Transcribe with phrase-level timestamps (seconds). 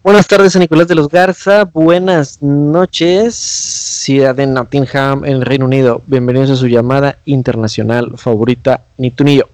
[0.00, 5.64] Buenas tardes a Nicolás de los Garza, buenas noches, ciudad de Nottingham, en el Reino
[5.64, 6.02] Unido.
[6.06, 9.48] Bienvenidos a su llamada internacional favorita, ni tú ni yo.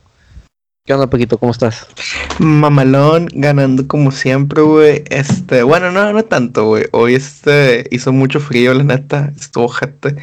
[0.87, 1.39] ¿Qué onda, Paquito?
[1.39, 1.87] ¿Cómo estás?
[2.39, 5.03] Mamalón, ganando como siempre, güey.
[5.09, 6.85] Este, bueno, no, no tanto, güey.
[6.93, 9.33] Hoy este hizo mucho frío, la neta.
[9.35, 10.15] Estuvo gente.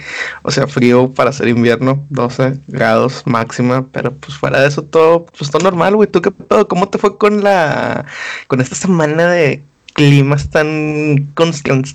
[0.43, 3.87] O sea, frío para ser invierno, 12 grados máxima.
[3.91, 6.07] Pero pues fuera de eso, todo, pues todo normal, güey.
[6.07, 6.67] ¿Tú qué pedo?
[6.67, 8.05] ¿Cómo te fue con la.
[8.45, 9.63] con esta semana de
[9.93, 11.33] climas tan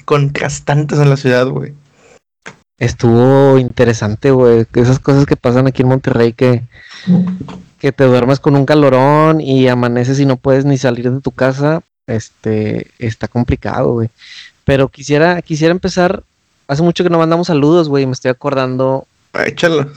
[0.05, 1.75] contrastantes en la ciudad, güey?
[2.79, 4.67] Estuvo interesante, güey.
[4.75, 6.63] Esas cosas que pasan aquí en Monterrey que
[7.79, 11.31] que te duermes con un calorón y amaneces y no puedes ni salir de tu
[11.31, 14.11] casa, este, está complicado, güey.
[14.65, 16.23] Pero quisiera, quisiera empezar,
[16.67, 19.07] hace mucho que no mandamos saludos, güey, me estoy acordando.
[19.35, 19.91] Échalo.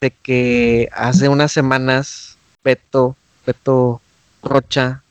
[0.00, 3.16] De que hace unas semanas, Beto,
[3.46, 4.00] Beto
[4.42, 5.02] Rocha,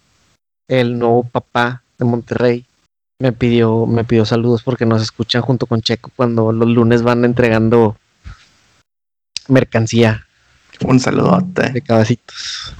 [0.68, 2.66] el nuevo papá de Monterrey,
[3.20, 7.26] me pidió, me pidió saludos porque nos escuchan junto con Checo cuando los lunes van
[7.26, 7.98] entregando
[9.48, 10.26] mercancía
[10.82, 11.72] un saludote.
[11.72, 12.74] De cabacitos.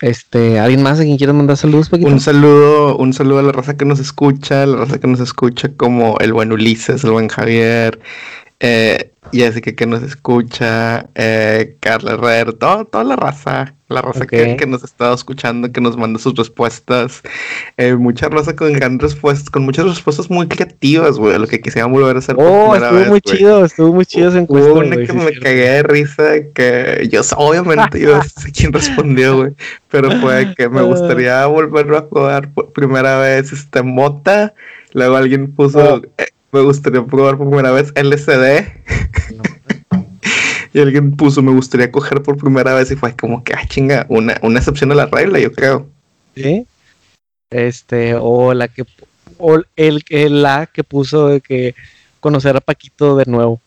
[0.00, 1.88] Este, ¿alguien más a quien quiera mandar saludos?
[1.92, 5.68] Un saludo, un saludo a la raza que nos escucha, la raza que nos escucha
[5.76, 8.00] como el buen Ulises, el buen Javier,
[8.58, 14.82] eh, Jessica que nos escucha, eh, Carla Herrera, toda la raza, la raza que, nos
[14.82, 17.22] ha estado escuchando, que nos manda sus respuestas,
[17.76, 21.86] eh, mucha raza con grandes respuestas, con muchas respuestas muy creativas, güey, lo que quisiera
[21.86, 24.72] volver a hacer oh, estuvo muy chido, estuvo muy chido esa encuesta.
[24.72, 29.52] una que me cagué de risa, que yo obviamente yo sé quién respondió, güey,
[29.90, 34.54] pero fue que me gustaría volver a jugar por primera vez este Mota,
[34.92, 35.96] luego alguien puso...
[35.96, 36.02] Oh.
[36.18, 38.66] Eh, me gustaría probar por primera vez LCD.
[40.72, 44.06] Y alguien puso, me gustaría coger por primera vez y fue como que, ah, chinga,
[44.08, 45.86] una, una excepción a la regla, yo creo.
[46.34, 46.66] Sí.
[47.50, 48.84] Este, o la que,
[49.38, 51.74] o el, el la que puso de que
[52.20, 53.60] conocer a Paquito de nuevo.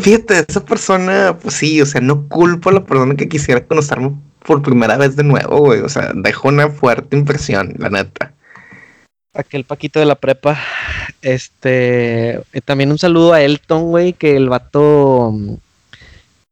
[0.00, 4.12] Fíjate, esa persona, pues sí, o sea, no culpo a la persona que quisiera conocerme
[4.44, 5.80] por primera vez de nuevo, güey.
[5.80, 8.32] O sea, dejó una fuerte impresión, la neta
[9.38, 10.58] aquel Paquito de la prepa.
[11.22, 15.34] Este, eh, también un saludo a Elton, güey, que el vato,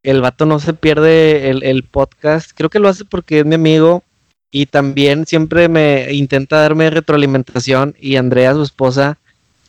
[0.07, 2.53] el vato no se pierde el, podcast.
[2.55, 4.05] Creo que lo hace porque es mi amigo
[4.53, 9.19] y también siempre me intenta darme retroalimentación y Andrea, su esposa,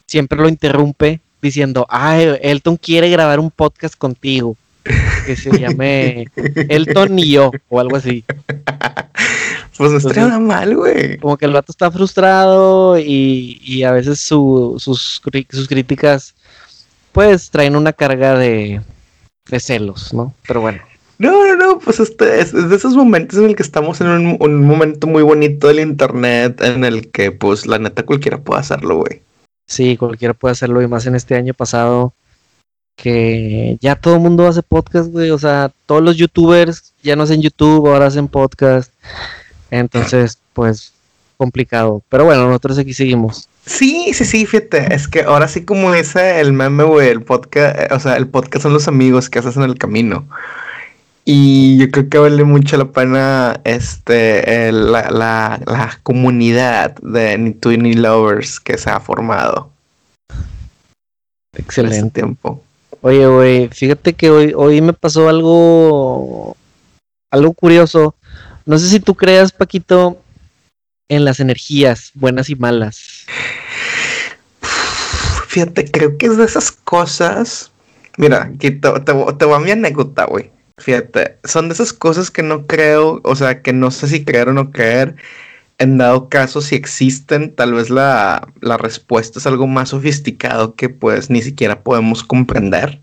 [0.06, 4.56] siempre lo interrumpe diciendo, ay, Elton quiere grabar un podcast contigo
[5.26, 8.24] que se llame Elton y yo o algo así.
[9.76, 11.18] Pues no estaría nada mal, güey.
[11.18, 15.20] Como que el vato está frustrado y, a veces sus, sus
[15.68, 16.36] críticas
[17.12, 18.81] pues traen una carga de,
[19.59, 20.34] celos, ¿no?
[20.47, 20.81] Pero bueno.
[21.19, 24.38] No, no, no, pues este es, de esos momentos en el que estamos en un,
[24.40, 28.97] un, momento muy bonito del internet en el que pues la neta cualquiera puede hacerlo,
[28.97, 29.24] güey.
[29.66, 32.13] Sí, cualquiera puede hacerlo y más en este año pasado
[32.97, 37.24] que ya todo el mundo hace podcast, güey, o sea, todos los youtubers ya no
[37.24, 38.91] hacen YouTube, ahora hacen podcast.
[39.69, 40.94] Entonces, pues
[41.38, 42.03] complicado.
[42.09, 43.48] Pero bueno, nosotros aquí seguimos.
[43.66, 47.78] Sí, sí, sí, fíjate, es que ahora sí como dice el meme, güey, el podcast,
[47.80, 50.28] eh, o sea, el podcast son los amigos que haces en el camino.
[51.26, 57.72] Y yo creo que vale mucho la pena este la, la, comunidad de Ni Tú
[57.72, 59.70] Ni Lovers que se ha formado.
[61.58, 62.22] Excelente.
[62.22, 62.64] tiempo.
[63.02, 66.56] Oye, güey, fíjate que hoy, hoy me pasó algo,
[67.30, 68.16] algo curioso.
[68.66, 70.18] No sé si tú creas, Paquito,
[71.09, 73.25] en las energías buenas y malas.
[75.47, 77.72] Fíjate, creo que es de esas cosas.
[78.18, 80.51] Mira, aquí te, te, voy a mi anécdota, güey.
[80.79, 84.50] Fíjate, son de esas cosas que no creo, o sea, que no sé si creer
[84.50, 85.16] o no creer.
[85.79, 90.90] En dado caso, si existen, tal vez la, la respuesta es algo más sofisticado que
[90.90, 93.00] pues ni siquiera podemos comprender,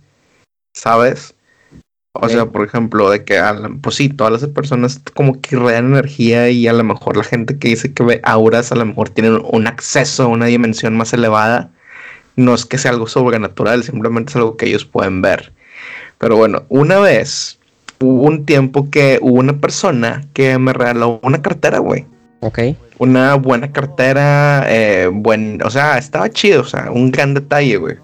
[0.73, 1.35] ¿sabes?
[2.17, 3.43] O sea, por ejemplo, de que,
[3.83, 7.59] pues sí, todas las personas como que irradian energía y a lo mejor la gente
[7.59, 11.13] que dice que ve auras a lo mejor tienen un acceso a una dimensión más
[11.13, 11.71] elevada.
[12.37, 15.53] No es que sea algo sobrenatural, simplemente es algo que ellos pueden ver.
[16.19, 17.59] Pero bueno, una vez
[17.99, 22.07] hubo un tiempo que hubo una persona que me regaló una cartera, güey.
[22.41, 22.61] Ok.
[22.99, 27.97] Una buena cartera, eh, buen, o sea, estaba chido, o sea, un gran detalle, güey.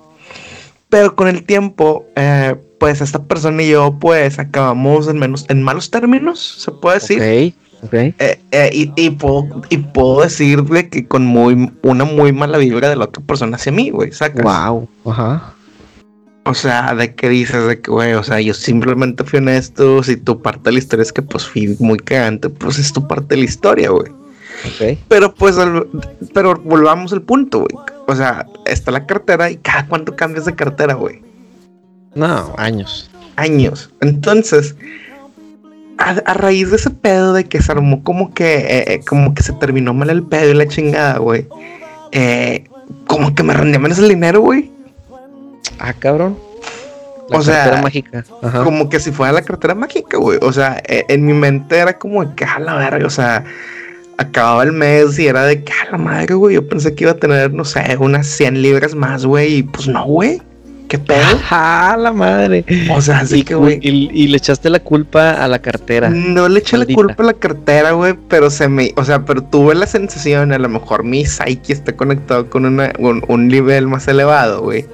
[0.90, 5.62] Pero con el tiempo, eh, pues esta persona y yo pues acabamos en menos en
[5.62, 7.54] malos términos, se puede decir.
[7.82, 8.14] Ok, eh,
[8.50, 12.96] eh, y, y, puedo, y puedo decirle que con muy una muy mala vibra de
[12.96, 14.42] la otra persona hacia mí, güey, ¿sacas?
[14.44, 15.54] Wow, ajá.
[16.44, 20.16] O sea, de qué dices, de que, güey, o sea, yo simplemente fui honesto, si
[20.16, 23.34] tu parte de la historia es que pues fui muy cagante, pues es tu parte
[23.34, 24.10] de la historia, güey.
[25.08, 25.56] Pero pues,
[26.34, 27.86] pero volvamos al punto, güey.
[28.10, 31.22] O sea, está la cartera y cada cuánto cambias de cartera, güey.
[32.14, 33.08] No, años.
[33.36, 33.88] Años.
[34.00, 34.74] Entonces,
[35.96, 39.44] a, raíz de ese pedo de que se armó como que, eh, eh, como que
[39.44, 41.46] se terminó mal el pedo y la chingada, güey.
[42.10, 42.64] Eh,
[43.06, 44.72] como que me rendía menos el dinero, güey.
[45.78, 46.36] Ah, cabrón.
[47.28, 48.24] La o sea, mágica.
[48.64, 50.40] como que si fuera la cartera mágica, güey.
[50.42, 53.44] O sea, e, en mi mente era como que a la verga, o sea,
[54.20, 56.54] acababa el mes y era de que a la madre, güey.
[56.54, 59.56] Yo pensé que iba a tener, no sé, unas 100 libras más, güey.
[59.56, 60.40] Y pues no, güey.
[60.88, 61.40] ¿Qué pedo?
[61.50, 62.64] ¡Ah, la madre!
[62.92, 63.78] O sea, así que, güey.
[63.80, 66.10] Y, le echaste la culpa a la cartera.
[66.10, 68.92] No le eché la culpa a la cartera, güey, pero se me.
[68.96, 73.48] O sea, pero tuve la sensación, a lo mejor mi psyche está conectado con un,
[73.48, 74.84] nivel más elevado, güey.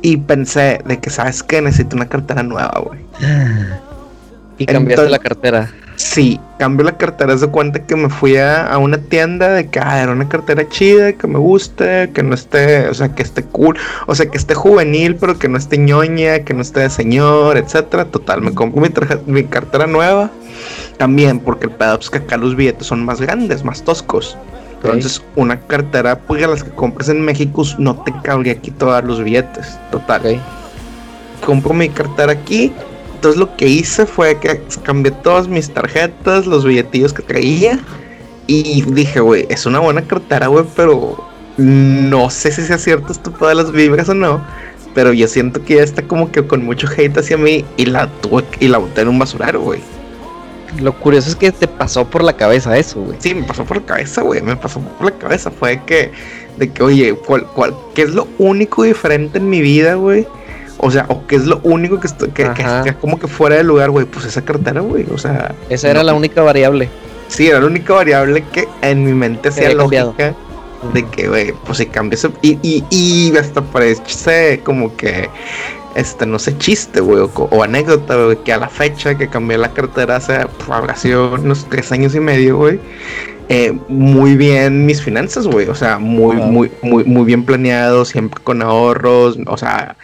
[0.00, 1.60] Y pensé de que, ¿sabes qué?
[1.60, 3.00] Necesito una cartera nueva, güey.
[4.60, 5.70] Y cambiaste la cartera.
[5.96, 7.36] Sí, cambio la cartera.
[7.38, 11.14] Se cuenta que me fui a, una tienda de que ah, era una cartera chida,
[11.14, 14.54] que me guste, que no esté, o sea, que esté cool, o sea, que esté
[14.54, 18.04] juvenil, pero que no esté ñoña, que no esté de señor, etcétera.
[18.04, 18.90] Total, me compro mi,
[19.32, 20.30] mi cartera nueva.
[20.98, 24.36] También, porque el pedo es que acá los billetes son más grandes, más toscos.
[24.84, 29.02] Entonces, una cartera, pues a las que compres en México no te cabría aquí todos
[29.04, 29.78] los billetes.
[29.90, 30.38] Total.
[31.46, 32.70] Compro mi cartera aquí
[33.20, 37.78] entonces lo que hice fue que cambié todas mis tarjetas, los billetillos que traía.
[38.46, 41.22] Y dije, güey, es una buena cartera, güey, pero
[41.58, 44.42] no sé si sea cierto esto de las vibras o no.
[44.94, 48.06] Pero yo siento que ya está como que con mucho hate hacia mí y la
[48.22, 49.82] tuve y la boté en un basurero, güey.
[50.80, 53.18] Lo curioso es que te pasó por la cabeza eso, güey.
[53.20, 54.40] Sí, me pasó por la cabeza, güey.
[54.40, 55.50] Me pasó por la cabeza.
[55.50, 56.10] Fue que,
[56.56, 60.26] de que, oye, ¿cuál, cuál, ¿qué es lo único diferente en mi vida, güey?
[60.82, 62.50] O sea, o qué es lo único que, que,
[62.84, 64.06] que, como que fuera de lugar, güey.
[64.06, 65.06] Pues esa cartera, güey.
[65.12, 65.54] O sea.
[65.68, 66.88] Esa era la única variable.
[67.28, 70.34] Sí, era la única variable que en mi mente hacía lógica
[70.94, 72.26] de que, güey, pues si cambias.
[72.40, 75.28] Y, y, y hasta parece como que.
[75.96, 79.72] Este, no sé, chiste, güey, o, anécdota, güey, que a la fecha que cambié la
[79.72, 82.78] cartera hace, pues, habrá sido unos tres años y medio, güey.
[83.48, 85.68] Eh, muy bien mis finanzas, güey.
[85.68, 89.36] O sea, muy, muy, muy, muy bien planeado, siempre con ahorros.
[89.46, 89.96] O sea,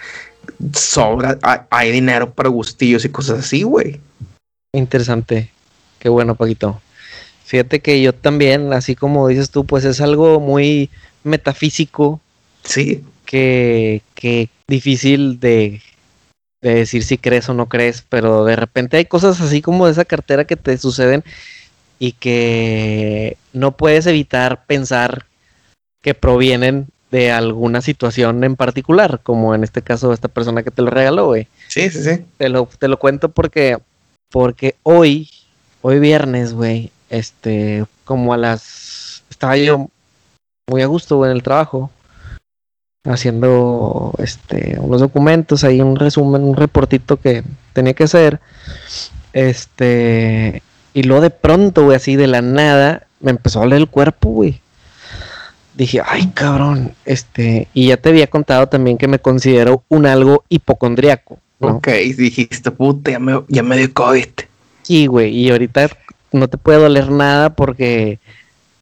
[0.73, 1.38] sobra,
[1.70, 4.00] hay, dinero para gustillos y cosas así, güey.
[4.73, 5.50] Interesante.
[5.99, 6.81] Qué bueno, Paquito.
[7.44, 10.91] Fíjate que yo también, así como dices tú, pues es algo muy
[11.25, 12.20] metafísico.
[12.64, 13.05] Sí.
[13.25, 15.81] Que, que difícil de,
[16.61, 19.93] de decir si crees o no crees, pero de repente hay cosas así como de
[19.93, 21.25] esa cartera que te suceden
[21.99, 25.26] y que no puedes evitar pensar
[26.02, 30.82] que provienen de alguna situación en particular, como en este caso esta persona que te
[30.82, 31.49] lo regaló, güey.
[31.69, 32.25] Sí, sí, sí.
[32.37, 33.79] Te lo, te lo cuento porque,
[34.31, 35.31] porque hoy,
[35.82, 39.88] hoy viernes, güey, este, como a las, estaba yo
[40.69, 41.91] muy a gusto, güey, en el trabajo,
[43.05, 48.41] haciendo, este, unos documentos, ahí un resumen, un reportito que tenía que hacer,
[49.32, 50.62] este,
[50.93, 54.31] y luego de pronto, güey, así de la nada, me empezó a doler el cuerpo,
[54.31, 54.61] güey
[55.76, 60.44] dije, ay cabrón, este, y ya te había contado también que me considero un algo
[60.49, 61.38] hipocondriaco.
[61.61, 64.28] Ok, dijiste, puta, ya me, ya me dio COVID.
[64.82, 65.90] Sí, güey, y ahorita
[66.32, 68.19] no te puede doler nada porque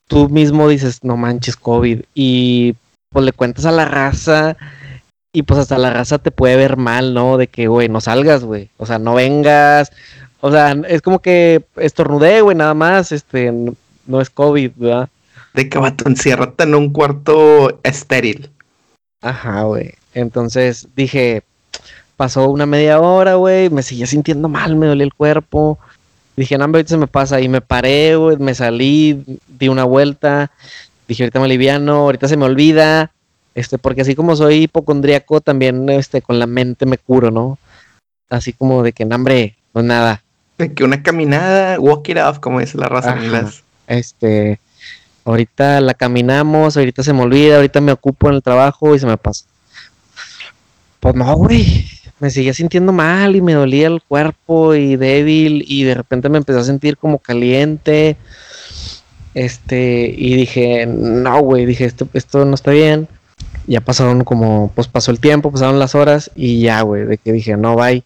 [0.06, 2.74] tú mismo dices, no manches COVID, y
[3.10, 4.56] pues le cuentas a la raza,
[5.32, 7.36] y pues hasta la raza te puede ver mal, ¿no?
[7.39, 9.93] De que, güey, no salgas, güey, o sea, no vengas,
[10.41, 13.53] o sea, es como que estornudé, güey, nada más, este,
[14.06, 15.08] no es COVID, ¿verdad?
[15.55, 18.51] De que vato, enciérrate en un cuarto estéril.
[19.23, 19.94] Ajá, güey.
[20.13, 21.43] Entonces dije,
[22.17, 25.79] pasó una media hora, güey, me seguía sintiendo mal, me dolía el cuerpo.
[26.37, 27.41] Dije, no, ahorita se me pasa.
[27.41, 30.51] Y me paré, güey, me salí, di una vuelta.
[31.06, 33.13] Dije, ahorita me aliviano, ahorita se me olvida.
[33.55, 37.58] Este, porque así como soy hipocondríaco, también este, con la mente me curo, ¿no?
[38.29, 40.25] Así como de que, no, hombre, no es nada.
[40.58, 43.63] De que una caminada, walk it off, como dice la raza en inglés.
[43.87, 44.58] Este,
[45.24, 49.06] Ahorita la caminamos, ahorita se me olvida, ahorita me ocupo en el trabajo y se
[49.06, 49.46] me pasa.
[51.00, 51.86] Pues no, güey.
[52.20, 56.38] Me seguía sintiendo mal y me dolía el cuerpo y débil y de repente me
[56.38, 58.16] empecé a sentir como caliente.
[59.34, 63.08] Este, y dije, no, güey, dije, esto, esto no está bien.
[63.66, 67.32] Ya pasaron como, pues pasó el tiempo, pasaron las horas y ya, güey, de que
[67.32, 68.04] dije, no, bye.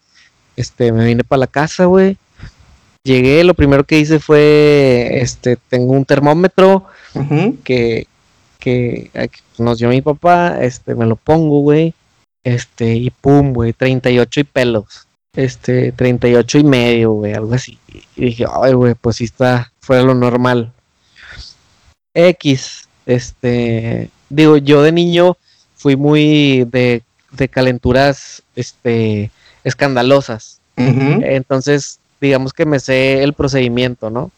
[0.55, 2.17] Este, me vine para la casa, güey.
[3.03, 6.85] Llegué, lo primero que hice fue, este, tengo un termómetro,
[7.63, 8.07] que,
[8.59, 9.09] que,
[9.57, 11.93] nos dio mi papá, este, me lo pongo, güey,
[12.43, 17.77] este, y pum, güey, 38 y pelos, este, 38 y medio, güey, algo así.
[18.15, 20.73] Y dije, ay, güey, pues sí está fuera lo normal.
[22.13, 25.37] X, este, digo, yo de niño
[25.75, 27.01] fui muy de,
[27.31, 29.31] de calenturas, este,
[29.63, 30.59] escandalosas.
[30.75, 34.31] Entonces, digamos que me sé el procedimiento, ¿no?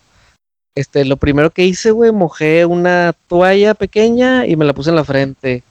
[0.76, 4.96] Este, lo primero que hice, güey, mojé una toalla pequeña y me la puse en
[4.96, 5.64] la frente.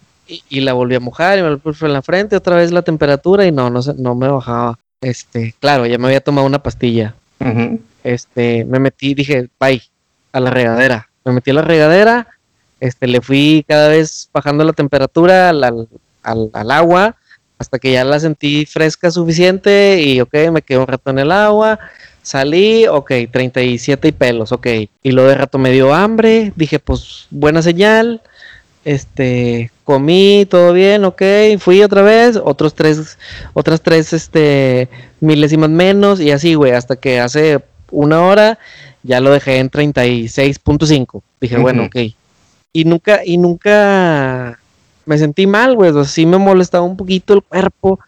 [0.48, 2.82] Y, la volví a mojar y me la puse en la frente, otra vez la
[2.82, 4.78] temperatura y no, no, no me bajaba.
[5.00, 7.16] Este, claro, ya me había tomado una pastilla.
[8.04, 9.82] Este, me metí, dije, bye,
[10.30, 11.08] a la regadera.
[11.24, 12.28] Me metí a la regadera,
[12.78, 15.88] este, le fui cada vez bajando la temperatura al,
[16.22, 17.16] al agua
[17.60, 21.30] hasta que ya la sentí fresca suficiente y ok, me quedé un rato en el
[21.30, 21.78] agua,
[22.22, 24.66] salí, ok, 37 y pelos, ok.
[25.02, 28.22] Y luego de rato me dio hambre, dije pues buena señal,
[28.86, 31.22] este, comí, todo bien, ok,
[31.58, 33.18] fui otra vez, otros tres,
[33.52, 34.88] otras tres, este,
[35.20, 38.58] milésimas menos y así, güey, hasta que hace una hora
[39.02, 41.22] ya lo dejé en 36.5.
[41.42, 41.96] Dije, bueno, ok.
[42.72, 44.59] Y nunca, y nunca
[45.10, 45.90] me sentí mal, güey.
[45.90, 47.98] O sí me molestaba un poquito el cuerpo.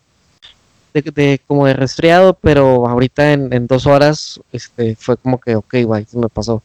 [0.95, 6.05] De, como de resfriado, pero ahorita en, dos horas este, fue como que, ok, güey,
[6.05, 6.63] se me pasó.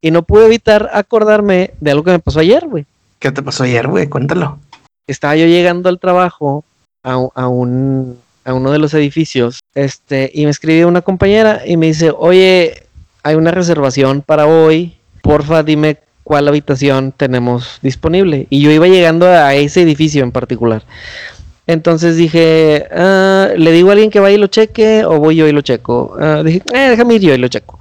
[0.00, 2.86] Y no pude evitar acordarme de algo que me pasó ayer, güey.
[3.18, 4.06] ¿Qué te pasó ayer, güey?
[4.06, 4.60] Cuéntalo.
[5.08, 6.62] Estaba yo llegando al trabajo
[7.02, 11.76] a, a, un, a uno de los edificios, este, y me escribió una compañera y
[11.76, 12.84] me dice, oye,
[13.24, 15.98] hay una reservación para hoy, porfa, dime
[16.30, 18.46] cuál habitación tenemos disponible.
[18.50, 20.84] Y yo iba llegando a ese edificio en particular.
[21.66, 25.48] Entonces dije, ah, le digo a alguien que vaya y lo cheque o voy yo
[25.48, 26.14] y lo checo.
[26.20, 27.80] Ah, dije, eh, déjame ir yo y lo checo.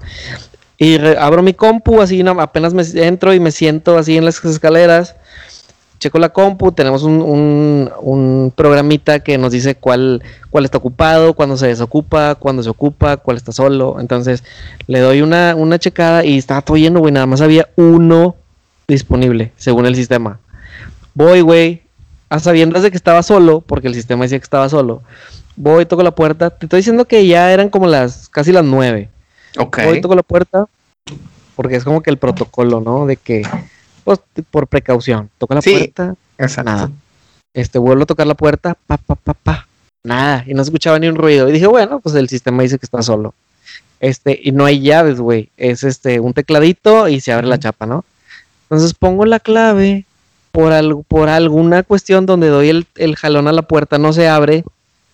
[0.80, 5.16] Y abro mi compu, así apenas me entro y me siento así en las escaleras
[6.00, 11.68] checo la compu, tenemos un, programita que nos dice cuál, cuál está ocupado, cuándo se
[11.68, 13.98] desocupa, cuándo se ocupa, cuál está solo.
[14.00, 14.44] Entonces
[14.88, 17.14] le doy una, una checada y estaba todo lleno, güey.
[17.14, 18.36] Nada más había uno
[18.88, 20.40] disponible, según el sistema.
[21.14, 21.84] Voy, güey,
[22.30, 25.04] a sabiendas de que estaba solo, porque el sistema decía que estaba solo.
[25.56, 26.50] Voy, toco la puerta.
[26.50, 29.10] Te estoy diciendo que ya eran como las, casi las nueve.
[29.58, 29.80] Ok.
[29.84, 30.68] Voy, toco la puerta,
[31.56, 33.06] porque es como que el protocolo, ¿no?
[33.06, 33.44] De que
[34.04, 35.30] pues, por precaución.
[35.38, 36.16] Toca la puerta,
[36.64, 36.92] nada.
[37.54, 39.68] Este, vuelvo a tocar la puerta, pa, pa, pa, pa,
[40.04, 40.44] nada.
[40.48, 41.50] Y no se escuchaba ni un ruido.
[41.50, 43.34] Y dije, bueno, pues el sistema dice que está solo.
[44.00, 45.50] Este, y no hay llaves, güey.
[45.58, 48.06] Es este, un tecladito y se abre la chapa, ¿no?
[48.64, 50.06] Entonces pongo la clave.
[50.52, 54.64] Por, algo, por alguna cuestión donde doy el, jalón a la puerta, no se abre.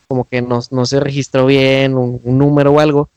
[0.07, 3.09] Como que no, no se registró bien, un, número o algo.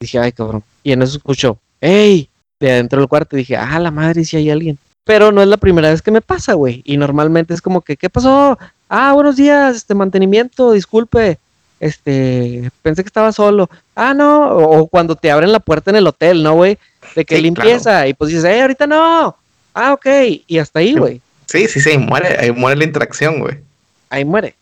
[0.00, 0.64] Dije, ay, cabrón.
[0.82, 2.28] Y en eso escucho, ¡Ey!
[2.58, 5.56] De adentro del cuarto dije, ah, la madre, si hay alguien pero no es la
[5.56, 6.82] primera vez que me pasa, güey.
[6.84, 8.58] Y normalmente es como que, ¿qué pasó?
[8.88, 11.38] Ah, buenos días, este mantenimiento, disculpe.
[11.80, 13.70] Este, pensé que estaba solo.
[13.94, 16.78] Ah, no, o, cuando te abren la puerta en el hotel, ¿no, güey?
[17.16, 19.36] De que limpieza y pues dices, eh, ahorita no.
[19.74, 20.06] Ah, ok,
[20.46, 21.20] y hasta ahí, güey.
[21.46, 23.58] Sí, sí, sí, muere, ahí muere la interacción, güey.
[24.10, 24.54] Ahí muere.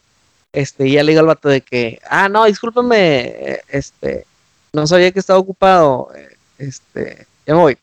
[0.53, 4.25] Este, y ya le digo al vato de que, ah, no, discúlpeme, este,
[4.73, 6.11] no sabía que estaba ocupado,
[6.59, 7.79] este, ya me voy.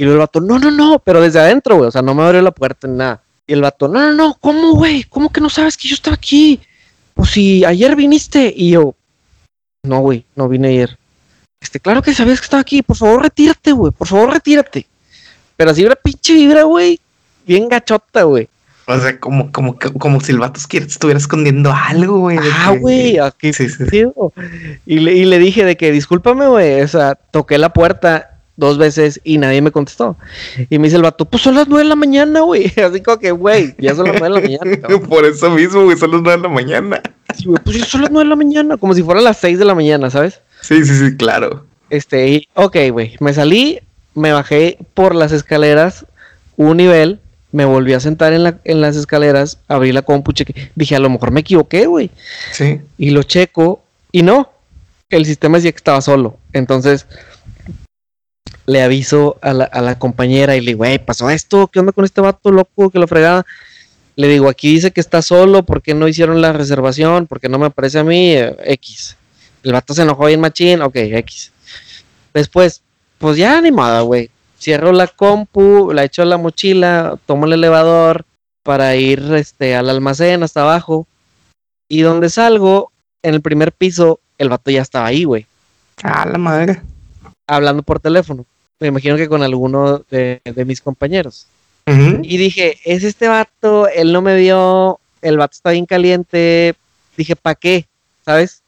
[0.00, 2.22] Y luego el vato, no, no, no, pero desde adentro, güey, o sea, no me
[2.22, 3.20] abrió la puerta ni nada.
[3.46, 5.04] Y el vato, no, no, no, ¿cómo, güey?
[5.04, 6.58] ¿Cómo que no sabes que yo estaba aquí?
[7.12, 8.50] Pues si ayer viniste.
[8.56, 8.94] Y yo,
[9.82, 10.98] no, güey, no vine ayer.
[11.60, 14.86] Este, claro que sabías que estaba aquí, por favor, retírate, güey, por favor, retírate.
[15.58, 16.98] Pero así una pinche vibra, güey,
[17.46, 18.48] bien gachota, güey.
[18.86, 22.38] O sea, como, como, como si el vato estuviera escondiendo algo, güey.
[22.40, 24.06] Ah, güey, aquí sí, sí.
[24.86, 28.29] Y, le, y le dije de que, discúlpame, güey, o sea, toqué la puerta
[28.60, 30.16] dos veces y nadie me contestó.
[30.68, 32.72] Y me dice el vato, pues son las nueve de la mañana, güey.
[32.84, 34.98] Así como que, güey, ya son las nueve de la mañana.
[35.08, 37.02] Por eso mismo, güey, son las nueve de la mañana.
[37.36, 39.58] Sí, güey, pues ya son las nueve de la mañana, como si fueran las seis
[39.58, 40.40] de la mañana, ¿sabes?
[40.60, 41.64] Sí, sí, sí, claro.
[41.88, 43.80] Este, y, ok, güey, me salí,
[44.14, 46.06] me bajé por las escaleras,
[46.56, 47.18] un nivel,
[47.50, 51.00] me volví a sentar en, la, en las escaleras, abrí la compu, cheque, dije, a
[51.00, 52.10] lo mejor me equivoqué, güey.
[52.52, 52.80] Sí.
[52.98, 54.52] Y lo checo, y no,
[55.10, 56.38] el sistema decía que estaba solo.
[56.52, 57.06] Entonces,
[58.70, 61.90] le aviso a la, a la compañera y le digo, güey, pasó esto, ¿qué onda
[61.90, 63.44] con este vato loco que lo fregaba?
[64.14, 67.26] Le digo, aquí dice que está solo, ¿por qué no hicieron la reservación?
[67.26, 68.32] ¿Por qué no me aparece a mí?
[68.32, 69.16] Eh, X.
[69.64, 71.50] El vato se enojó bien machín, ok, X.
[72.32, 72.82] Después,
[73.18, 74.30] pues ya animada, güey.
[74.60, 78.24] Cierro la compu, la echo a la mochila, tomo el elevador
[78.62, 81.08] para ir este, al almacén hasta abajo.
[81.88, 85.46] Y donde salgo, en el primer piso, el vato ya estaba ahí, güey.
[86.04, 86.80] Ah, la madre.
[87.48, 88.46] Hablando por teléfono
[88.80, 91.46] me imagino que con alguno de, mis compañeros.
[91.86, 96.74] Y dije, es este vato, él no me vio, el vato está bien caliente.
[97.16, 97.86] Dije, ¿para qué?
[98.24, 98.62] ¿Sabes?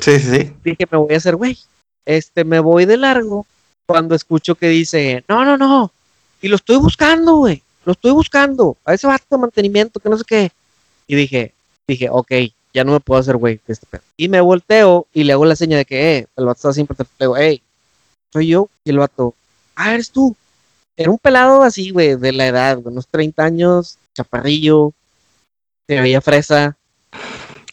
[0.00, 0.50] Sí, sí.
[0.64, 1.58] Dije, me voy a hacer güey.
[2.06, 3.46] Este, me voy de largo
[3.86, 5.92] cuando escucho que dice, no, no, no,
[6.40, 7.62] Y lo estoy buscando, güey.
[7.84, 8.76] Lo estoy buscando.
[8.86, 10.50] A ese vato de mantenimiento, que no sé qué.
[11.06, 11.52] Y dije,
[11.86, 12.32] dije, ok,
[12.72, 15.76] ya no me puedo hacer güey este Y me volteo y le hago la seña
[15.76, 17.62] de que, eh, el vato está siempre, le digo, hey,
[18.32, 18.68] soy yo.
[18.84, 19.34] Y el vato,
[19.76, 20.36] ah, eres tú.
[20.96, 24.92] Era un pelado así, güey, de la edad, unos 30 años, chaparrillo,
[25.86, 26.76] se veía fresa.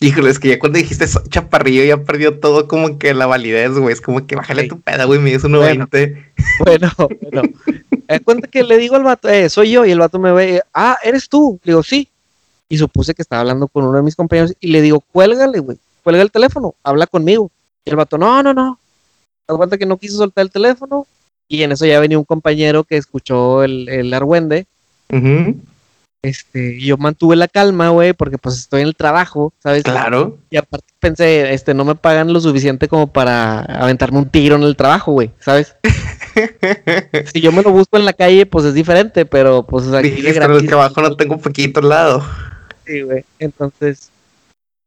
[0.01, 3.71] Híjole, es que ya cuando dijiste eso, chaparrillo ya perdió todo como que la validez,
[3.71, 3.91] güey.
[3.91, 6.25] Es como que bájale tu peda, güey, me dice 1.20.
[6.65, 6.91] Bueno,
[7.21, 7.41] bueno.
[8.07, 10.61] Me cuenta que le digo al vato, eh, soy yo, y el vato me ve,
[10.73, 11.59] ah, ¿eres tú?
[11.63, 12.07] Le digo, sí.
[12.69, 15.77] Y supuse que estaba hablando con uno de mis compañeros y le digo, cuélgale, güey,
[16.03, 17.51] cuelga el teléfono, habla conmigo.
[17.83, 18.79] Y el vato, no, no, no.
[19.49, 21.05] Me cuenta que no quiso soltar el teléfono
[21.49, 24.67] y en eso ya venía un compañero que escuchó el, el argüende.
[26.21, 29.83] Este, yo mantuve la calma, güey, porque pues estoy en el trabajo, ¿sabes?
[29.83, 30.37] Claro.
[30.49, 34.63] Y aparte pensé, este, no me pagan lo suficiente como para aventarme un tiro en
[34.63, 35.75] el trabajo, güey, ¿sabes?
[37.33, 40.37] si yo me lo busco en la calle, pues es diferente, pero pues aquí Dijiste,
[40.37, 42.25] en el trabajo no tengo un poquito al lado.
[42.85, 43.23] Sí, güey.
[43.39, 44.11] Entonces,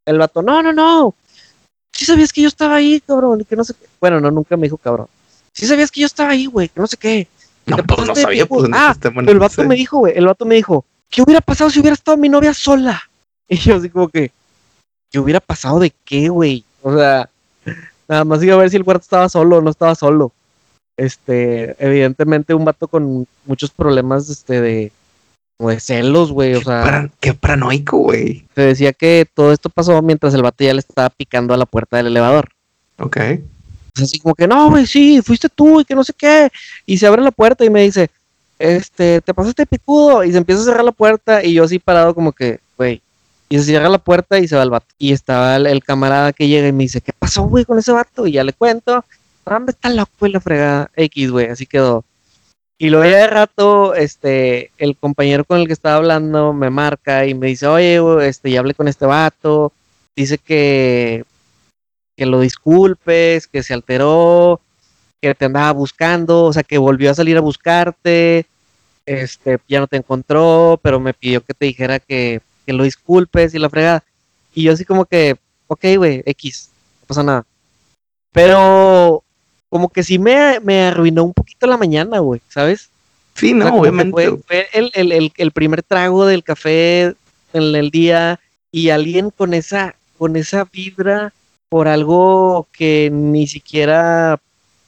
[0.07, 1.15] el vato, no, no, no.
[1.93, 3.87] Sí sabías que yo estaba ahí, cabrón, que no sé qué.
[4.01, 5.09] Bueno, no, nunca me dijo cabrón.
[5.53, 7.29] Sí sabías que yo estaba ahí, güey, que no sé qué.
[7.67, 8.95] No, pues no sabía, pues, ah,
[9.27, 12.17] el vato me dijo, güey, el vato me dijo, ¿qué hubiera pasado si hubiera estado
[12.17, 13.01] mi novia sola?
[13.49, 14.31] Y yo así como que,
[15.11, 16.65] ¿qué hubiera pasado de qué, güey?
[16.81, 17.29] O sea,
[18.09, 20.33] nada más iba a ver si el cuarto estaba solo o no estaba solo.
[20.97, 24.93] Este, evidentemente un vato con muchos problemas, este, de,
[25.59, 27.11] de celos, güey, o sea.
[27.21, 28.47] qué paranoico, güey.
[28.55, 31.67] Se decía que todo esto pasó mientras el vato ya le estaba picando a la
[31.67, 32.49] puerta del elevador.
[32.99, 33.19] Ok.
[34.01, 36.51] Así como que, no, güey, sí, fuiste tú y que no sé qué.
[36.87, 38.11] Y se abre la puerta y me dice,
[38.59, 40.25] este, te pasaste picudo.
[40.25, 43.03] Y se empieza a cerrar la puerta y yo así parado como que, güey.
[43.49, 44.87] Y se cierra la puerta y se va el vato.
[44.99, 48.27] Y estaba el, camarada que llega y me dice, ¿qué pasó, güey, con ese vato?
[48.27, 49.05] Y ya le cuento.
[49.45, 50.91] ¿Dónde está loco, güey, la fregada?
[50.97, 52.05] X, güey, así quedó.
[52.79, 57.27] Y luego ya de rato, este, el compañero con el que estaba hablando me marca
[57.27, 59.73] y me dice, oye, este, ya hablé con este vato,
[60.17, 61.25] dice que,
[62.23, 64.61] que lo disculpes, que se alteró,
[65.21, 68.47] que te andaba buscando, o sea, que volvió a salir a buscarte,
[69.05, 73.55] este, ya no te encontró, pero me pidió que te dijera que, que lo disculpes
[73.55, 74.05] y la fregada.
[74.55, 75.35] Y yo así como que,
[75.67, 77.45] ok, güey, X, no pasa nada.
[78.31, 79.25] Pero
[79.69, 82.89] como que sí me, me arruinó un poquito la mañana, güey, ¿sabes?
[83.35, 84.39] Sí, no, obviamente.
[84.47, 87.17] Fue, el, primer trago del café
[87.53, 88.39] en el día
[88.71, 91.33] y alguien con esa, con esa vibra
[91.73, 94.39] por algo que ni siquiera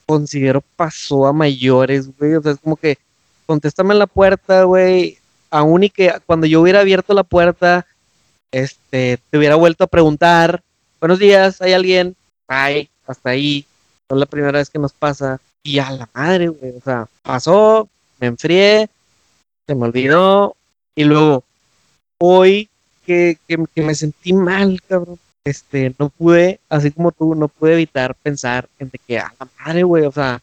[0.05, 2.35] considero pasó a mayores, güey.
[2.35, 2.99] O sea, es como que
[3.47, 5.17] contéstame en la puerta, güey.
[5.49, 7.87] Aún y que cuando yo hubiera abierto la puerta,
[8.51, 10.61] este, te hubiera vuelto a preguntar,
[10.99, 12.15] buenos días, ¿hay alguien?
[12.47, 13.65] Ay, hasta ahí
[14.07, 15.41] es la primera vez que nos pasa.
[15.63, 16.71] Y a la madre, güey.
[16.77, 18.91] O sea, pasó, me enfrié,
[19.65, 20.55] se me olvidó.
[20.93, 21.45] Y luego,
[22.19, 22.69] hoy
[23.07, 23.39] que,
[23.73, 25.17] me sentí mal, cabrón.
[25.45, 29.47] Este, no pude, así como tú, no pude evitar pensar en de que a la
[29.59, 30.41] madre, güey, o sea,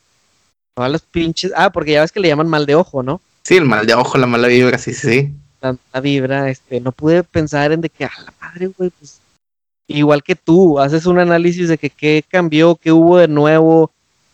[0.74, 1.52] todas las pinches.
[1.56, 3.20] Ah, porque ya ves que le llaman mal de ojo, ¿no?
[3.42, 5.32] Sí, el mal de ojo, la mala vibra, sí, sí.
[5.60, 9.20] La mala vibra, este, no pude pensar en de que a la madre, güey, pues
[9.88, 13.90] igual que tú, haces un análisis de que qué cambió, qué hubo de nuevo,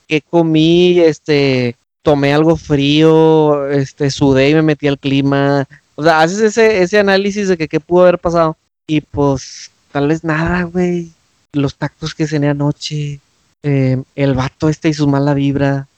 [0.07, 5.67] qué comí, este, tomé algo frío, este, sudé y me metí al clima.
[5.95, 8.57] O sea, haces ese, ese análisis de que qué pudo haber pasado.
[8.87, 11.11] Y pues, tal vez nada, güey.
[11.53, 13.21] Los tactos que cené anoche,
[13.63, 15.89] eh, el vato este y su mala vibra.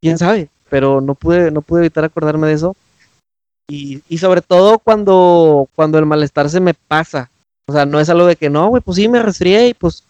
[0.00, 2.76] Quién sabe, pero no pude, no pude evitar acordarme de eso.
[3.68, 7.30] Y, y sobre todo cuando, cuando el malestar se me pasa
[7.70, 10.02] o sea, no es algo de que no, güey, pues sí me resfrié y pues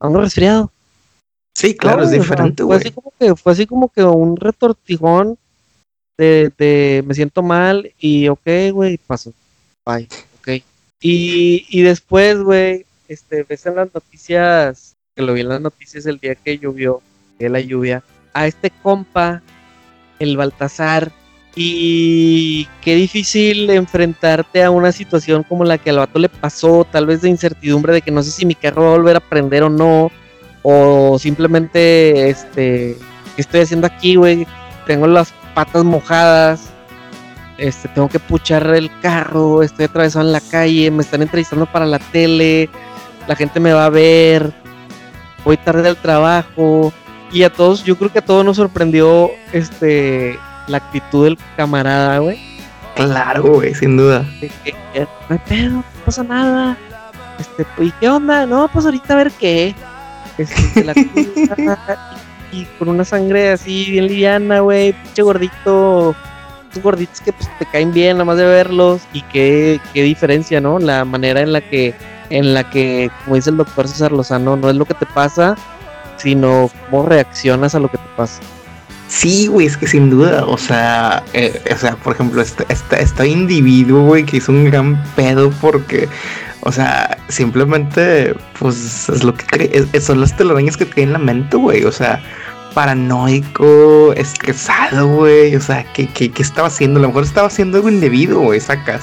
[0.00, 0.72] ando resfriado.
[1.54, 2.80] Sí, claro, es diferente, güey.
[2.80, 5.36] Fue así como que, fue así como que un retortijón
[6.16, 9.34] de, de me siento mal y ok, güey, paso.
[9.84, 10.08] Bye.
[11.00, 16.06] Y, y después, güey, este, ves en las noticias, que lo vi en las noticias
[16.06, 17.02] el día que llovió,
[17.38, 19.42] de la lluvia, a este compa,
[20.18, 21.12] el Baltasar,
[21.54, 27.06] y qué difícil enfrentarte a una situación como la que al vato le pasó, tal
[27.06, 29.62] vez de incertidumbre de que no sé si mi carro va a volver a prender
[29.62, 30.10] o no,
[30.62, 32.96] o simplemente, este,
[33.34, 34.46] ¿qué estoy haciendo aquí, güey?
[34.86, 36.68] Tengo las patas mojadas,
[37.58, 41.86] este, tengo que puchar el carro, estoy atravesado en la calle, me están entrevistando para
[41.86, 42.68] la tele,
[43.26, 44.52] la gente me va a ver,
[45.44, 46.92] voy tarde al trabajo,
[47.32, 50.38] y a todos, yo creo que a todos nos sorprendió, este,
[50.68, 52.38] la actitud del camarada, güey.
[52.94, 54.24] Claro, güey, sin duda.
[54.40, 56.76] no hay pedo, no pasa nada.
[57.38, 58.46] Este, ¿y qué onda?
[58.46, 59.74] No, pues ahorita a ver qué.
[60.38, 60.92] Este, la
[62.52, 66.14] y, con una sangre así bien liviana, güey, pinche gordito,
[66.82, 70.78] gorditos que pues, te caen bien nada más de verlos y qué, qué diferencia, ¿no?
[70.78, 71.94] La manera en la que,
[72.30, 75.56] en la que, como dice el doctor César Lozano, no es lo que te pasa,
[76.16, 78.40] sino cómo reaccionas a lo que te pasa.
[79.08, 83.02] Sí, güey, es que sin duda, o sea, eh, o sea, por ejemplo, este, este,
[83.02, 86.08] este individuo, güey, que hizo un gran pedo porque,
[86.60, 91.18] o sea, simplemente, pues, es lo que cree, son las telarañas que tiene en la
[91.20, 92.20] mente, güey, o sea,
[92.76, 96.98] paranoico, estresado, güey, o sea, ¿qué, qué, qué estaba haciendo?
[96.98, 99.02] A lo mejor estaba haciendo algo indebido, güey, sacas.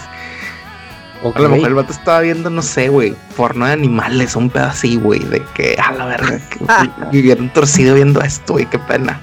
[1.23, 4.65] A lo mejor el vato estaba viendo, no sé, güey, porno de animales, un pedo
[4.65, 9.19] así, güey, de que, a la verga, que un torcido viendo esto, güey, qué pena.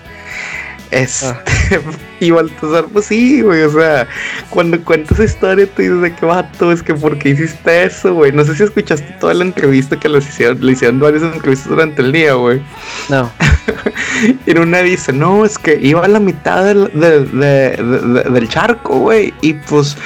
[0.90, 1.40] Este, ah.
[2.18, 4.08] y Baltasar, pues sí, güey, o sea,
[4.48, 8.14] cuando cuentas esa historia te dices de qué vato, es que por qué hiciste eso,
[8.14, 8.32] güey.
[8.32, 12.02] No sé si escuchaste toda la entrevista que les hicieron, le hicieron varias entrevistas durante
[12.02, 12.60] el día, güey.
[13.08, 13.30] No.
[14.46, 19.34] y en una dice, no, es que iba a la mitad del, del charco, güey,
[19.40, 19.96] y pues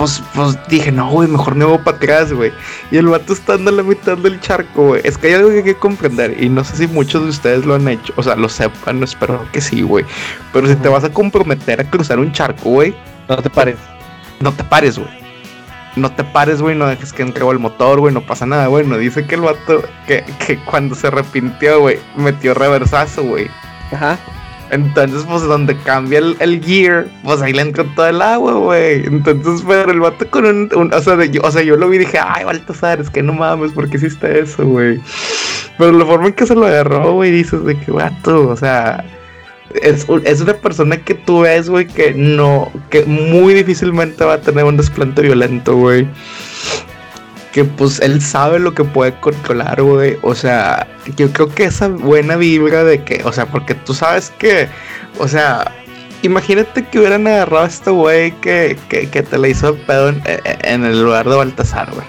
[0.00, 2.50] pues, pues dije, no, güey, mejor me voy para atrás, güey.
[2.90, 5.02] Y el vato está en la mitad del charco, güey.
[5.04, 6.42] Es que hay algo que hay que comprender.
[6.42, 8.14] Y no sé si muchos de ustedes lo han hecho.
[8.16, 10.06] O sea, lo sepan, espero que sí, güey.
[10.54, 12.94] Pero si te vas a comprometer a cruzar un charco, güey.
[13.28, 13.76] No te pares.
[14.40, 15.19] No te pares, güey.
[15.96, 18.86] No te pares, güey, no dejes que entre el motor, güey, no pasa nada, güey.
[18.86, 23.48] No dice que el vato, que, que cuando se arrepintió, güey, metió reversazo, güey.
[23.92, 24.18] Ajá.
[24.70, 29.04] Entonces, pues donde cambia el, gear, pues ahí le entró todo el agua, güey.
[29.04, 32.00] Entonces, pero el vato con un, o, sea, yo, o sea, yo lo vi y
[32.00, 35.00] dije, ay, Baltasar, es que no mames, ¿por qué hiciste eso, güey?
[35.76, 39.04] Pero la forma en que se lo agarró, güey, dices de que vato, o sea,
[39.82, 44.40] es, es una persona que tú ves, güey, que no, que muy difícilmente va a
[44.40, 46.08] tener un desplante violento, güey
[47.52, 50.18] que pues él sabe lo que puede controlar, güey.
[50.22, 54.30] O sea, yo creo que esa buena vibra de que, o sea, porque tú sabes
[54.38, 54.68] que,
[55.18, 55.72] o sea,
[56.22, 60.10] imagínate que hubieran agarrado a este güey que, que, que, te le hizo el pedo
[60.10, 62.06] en, el lugar de Baltasar, güey.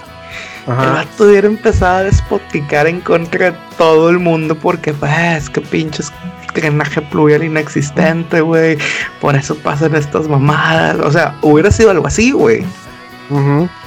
[0.68, 0.84] Ajá.
[0.84, 5.62] El vato hubiera empezado a despoticar en contra de todo el mundo porque, pues, que
[5.62, 6.12] pinches
[6.54, 8.78] drenaje pluvial inexistente, güey.
[9.20, 11.00] Por eso pasan estas mamadas.
[11.00, 12.66] O sea, hubiera sido algo así, güey.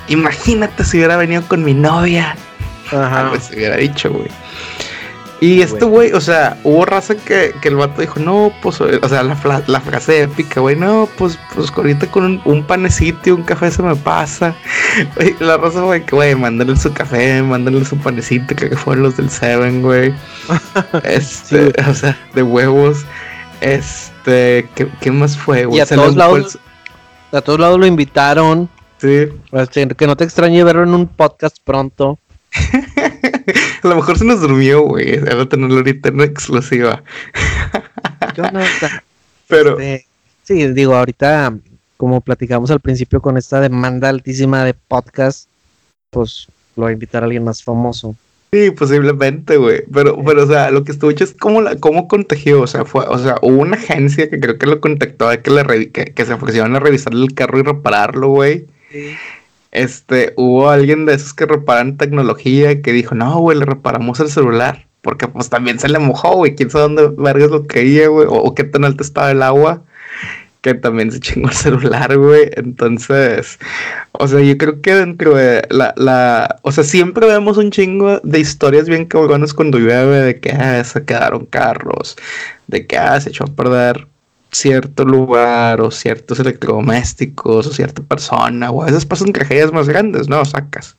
[0.08, 2.36] Imagínate si hubiera venido con mi novia.
[2.90, 3.28] Ajá.
[3.30, 4.28] Pues se hubiera dicho, güey.
[5.40, 9.22] Y este güey, o sea, hubo raza que, el vato dijo, no, pues, o sea,
[9.22, 13.94] la, frase épica, güey, no, pues, pues ahorita con un, panecito un café se me
[13.96, 14.54] pasa.
[15.40, 19.28] la raza, güey, que, güey, mándale su café, mándale su panecito, que fueron los del
[19.28, 20.14] Seven, güey.
[21.04, 23.04] este, o sea, de huevos.
[23.60, 24.68] Este,
[25.00, 25.78] ¿qué, más fue, güey?
[25.78, 26.58] Y a todos lados,
[27.32, 28.68] a todos lados lo invitaron.
[28.98, 29.28] Sí.
[29.96, 32.18] Que no te extrañe verlo en un podcast pronto.
[33.82, 35.16] a lo mejor se nos durmió, güey.
[35.16, 37.02] a tenerlo ahorita en exclusiva.
[38.36, 38.60] Yo no.
[39.48, 39.78] Pero.
[39.78, 40.06] Este,
[40.42, 41.56] sí, digo, ahorita,
[41.96, 45.48] como platicamos al principio con esta demanda altísima de podcast,
[46.10, 48.16] pues lo va a invitar a alguien más famoso.
[48.52, 49.82] Sí, posiblemente, güey.
[49.92, 52.62] Pero, pero, o sea, lo que estuve es cómo, la, cómo contagió.
[52.62, 55.90] O sea, fue, o sea, hubo una agencia que creo que lo contactó que, le
[55.90, 58.66] que, que se ofrecieron a revisarle el carro y repararlo, güey.
[59.74, 64.30] Este, hubo alguien de esos que reparan tecnología que dijo, no, güey, le reparamos el
[64.30, 64.86] celular.
[65.02, 66.54] Porque pues también se le mojó, güey.
[66.54, 68.26] Quién sabe dónde vergas lo caía, güey.
[68.30, 69.82] O, qué tan alto estaba el agua.
[70.62, 72.50] Que también se chingó el celular, güey.
[72.56, 73.58] Entonces,
[74.12, 78.20] o sea, yo creo que dentro de la, la, o sea, siempre vemos un chingo
[78.20, 82.16] de historias bien cabronas cuando llueve, de que ah, se quedaron carros,
[82.68, 84.06] de que ah, se echó a perder
[84.54, 90.28] cierto lugar o ciertos electrodomésticos o cierta persona o a veces pasan tragedias más grandes,
[90.28, 90.44] ¿no?
[90.44, 90.96] Sacas.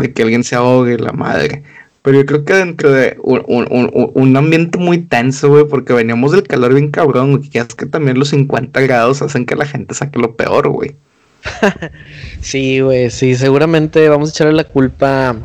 [0.00, 1.64] De que alguien se ahogue, la madre.
[2.02, 6.74] Pero yo creo que dentro de un, ambiente muy tenso, güey, porque veníamos del calor
[6.74, 10.18] bien cabrón, güey, que es que también los 50 grados hacen que la gente saque
[10.18, 10.96] lo peor, güey.
[12.40, 15.36] sí, güey, sí, seguramente vamos a echarle la culpa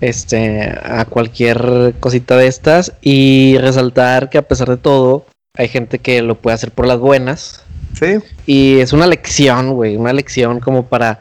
[0.00, 5.98] este, a cualquier cosita de estas y resaltar que a pesar de todo, hay gente
[5.98, 7.64] que lo puede hacer por las buenas.
[7.98, 8.18] Sí.
[8.46, 11.20] Y es una lección, güey, una lección como para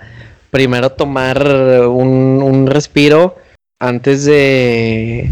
[0.52, 1.46] primero tomar
[1.88, 3.36] un, respiro
[3.80, 5.32] antes de,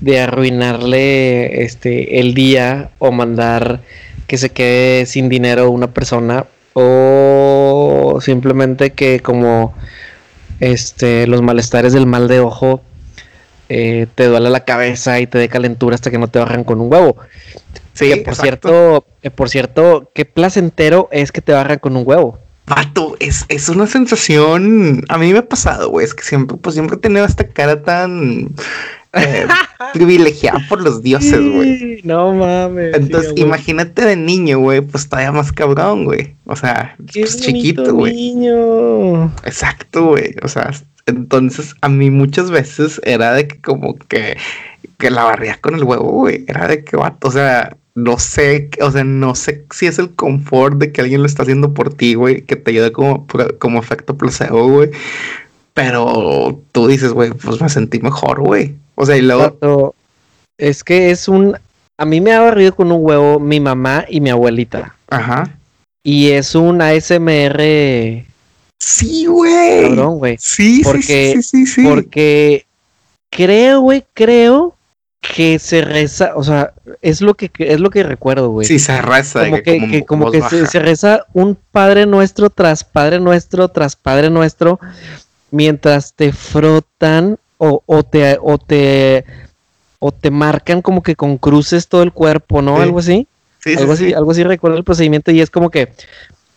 [0.00, 3.80] de arruinarle este, el día o mandar
[4.26, 9.74] que se quede sin dinero una persona o simplemente que como
[10.60, 12.82] este los malestares del mal de ojo
[13.68, 16.80] eh, te duele la cabeza y te dé calentura hasta que no te bajan con
[16.80, 17.16] un huevo.
[17.98, 22.38] Sí, por cierto, eh, por cierto, qué placentero es que te barran con un huevo.
[22.64, 25.02] Pato, es, es una sensación.
[25.08, 26.04] A mí me ha pasado, güey.
[26.04, 28.54] Es que siempre, pues siempre he tenido esta cara tan
[29.14, 29.46] eh,
[29.94, 32.02] privilegiada por los dioses, güey.
[32.04, 32.94] No mames.
[32.94, 36.34] Entonces, imagínate de niño, güey, pues todavía más cabrón, güey.
[36.44, 38.14] O sea, pues chiquito, güey.
[38.14, 39.34] niño.
[39.44, 40.34] Exacto, güey.
[40.42, 40.70] O sea,
[41.06, 44.36] entonces a mí muchas veces era de que como que,
[44.98, 46.44] que la barría con el huevo, güey.
[46.46, 50.10] Era de que, vato, o sea, no sé, o sea, no sé si es el
[50.14, 53.26] confort de que alguien lo está haciendo por ti, güey, que te ayude como,
[53.58, 54.90] como efecto placebo, güey.
[55.74, 58.74] Pero tú dices, güey, pues me sentí mejor, güey.
[58.94, 59.94] O sea, y luego...
[60.58, 61.56] Es que es un...
[61.98, 64.94] A mí me ha barrido con un huevo mi mamá y mi abuelita.
[65.10, 65.56] Ajá.
[66.02, 68.24] Y es un ASMR...
[68.80, 69.82] Sí, güey.
[69.82, 70.36] Cabrón, güey.
[70.38, 72.64] Sí, porque, sí, sí, sí, Porque
[73.30, 74.77] creo, güey, creo
[75.20, 78.66] que se reza, o sea, es lo que es lo que recuerdo, güey.
[78.66, 79.44] Sí, se reza.
[79.44, 84.78] Como que, como, que se, reza un Padre Nuestro tras Padre Nuestro tras Padre Nuestro
[85.50, 89.24] mientras te frotan o, o te o te
[89.98, 92.80] o te marcan como que con cruces todo el cuerpo, ¿no?
[92.80, 93.26] Algo así.
[93.58, 95.92] Sí, algo sí, así, algo así recuerdo el procedimiento y es como que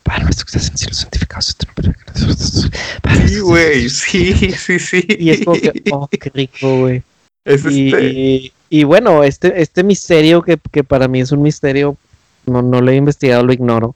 [0.03, 1.41] Padre nuestro que estás en cielo santificado.
[3.27, 5.05] Sí, güey, sí, sí, sí.
[5.07, 7.03] Y es como que, oh, qué rico, güey.
[7.45, 8.53] Es y, este...
[8.69, 11.97] y, bueno, este, este misterio que, que, para mí es un misterio,
[12.45, 13.95] no, no lo he investigado, lo ignoro.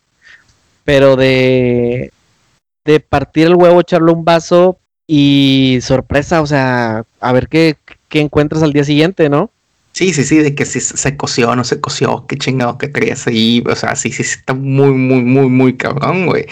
[0.84, 2.12] Pero de,
[2.86, 4.78] de partir el huevo, echarlo un vaso
[5.08, 7.78] y sorpresa, o sea, a ver qué,
[8.10, 9.52] qué encuentras al día siguiente, ¿no?
[9.96, 12.90] Sí, sí, sí, de que si se coció o no se coció, qué chingado que
[12.90, 16.48] traías ahí, o sea, sí, sí, sí, está muy, muy, muy, muy cabrón, güey.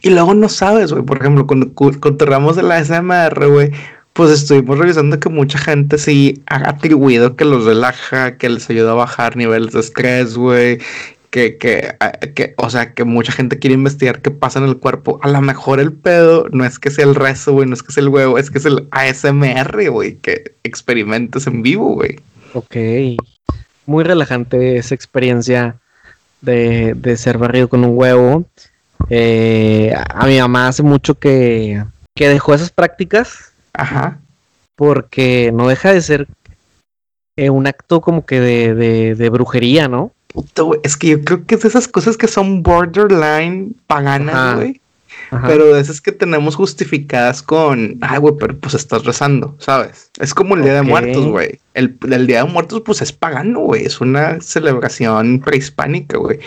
[0.00, 3.70] Y luego no sabes, güey, por ejemplo, cuando contorramos de la SMR, güey,
[4.16, 8.92] pues estuvimos revisando que mucha gente sí ha atribuido que los relaja, que les ayuda
[8.92, 10.78] a bajar niveles de estrés, güey.
[11.28, 11.94] Que, que,
[12.34, 15.20] que, o sea, que mucha gente quiere investigar qué pasa en el cuerpo.
[15.22, 17.92] A lo mejor el pedo no es que sea el rezo, güey, no es que
[17.92, 22.18] sea el huevo, es que es el ASMR, güey, que experimentes en vivo, güey.
[22.54, 22.74] Ok.
[23.84, 25.76] Muy relajante esa experiencia
[26.40, 28.46] de, de ser barrido con un huevo.
[29.10, 34.18] Eh, a mi mamá hace mucho que, que dejó esas prácticas Ajá.
[34.74, 36.28] Porque no deja de ser
[37.36, 40.12] eh, un acto como que de, de, de brujería, ¿no?
[40.28, 44.80] Puto, es que yo creo que es de esas cosas que son borderline paganas, güey.
[45.46, 50.10] Pero de esas que tenemos justificadas con, ay, güey, pero pues estás rezando, ¿sabes?
[50.20, 51.58] Es como el Día de Muertos, güey.
[51.74, 53.84] El, el, Día de Muertos, pues es pagano, güey.
[53.84, 56.38] Es una celebración prehispánica, güey.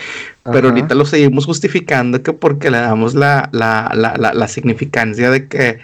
[0.44, 5.30] Pero ahorita lo seguimos justificando que porque le damos la, la, la, la, la significancia
[5.30, 5.78] de que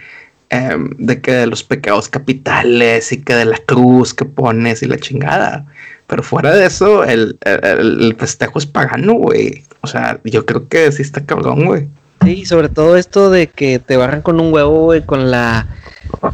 [0.49, 4.85] Em, de que de los pecados capitales y que de la cruz que pones y
[4.85, 5.65] la chingada.
[6.07, 9.65] Pero fuera de eso, el, el, festejo es pagano, güey.
[9.81, 11.87] O sea, yo creo que sí está cabrón, güey.
[12.23, 15.67] Sí, sobre todo esto de que te barran con un huevo, güey, con la,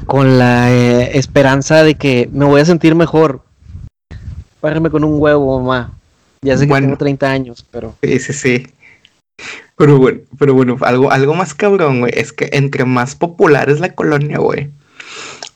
[0.06, 3.42] con la eh, esperanza de que me voy a sentir mejor.
[4.62, 5.92] Bárrame con un huevo, mamá.
[6.44, 7.96] Ya sé que tengo 30 años, pero.
[8.04, 8.68] Sí, sí, sí.
[9.76, 13.80] Pero bueno, pero bueno, algo, algo más cabrón, güey, es que entre más popular es
[13.80, 14.70] la colonia, güey,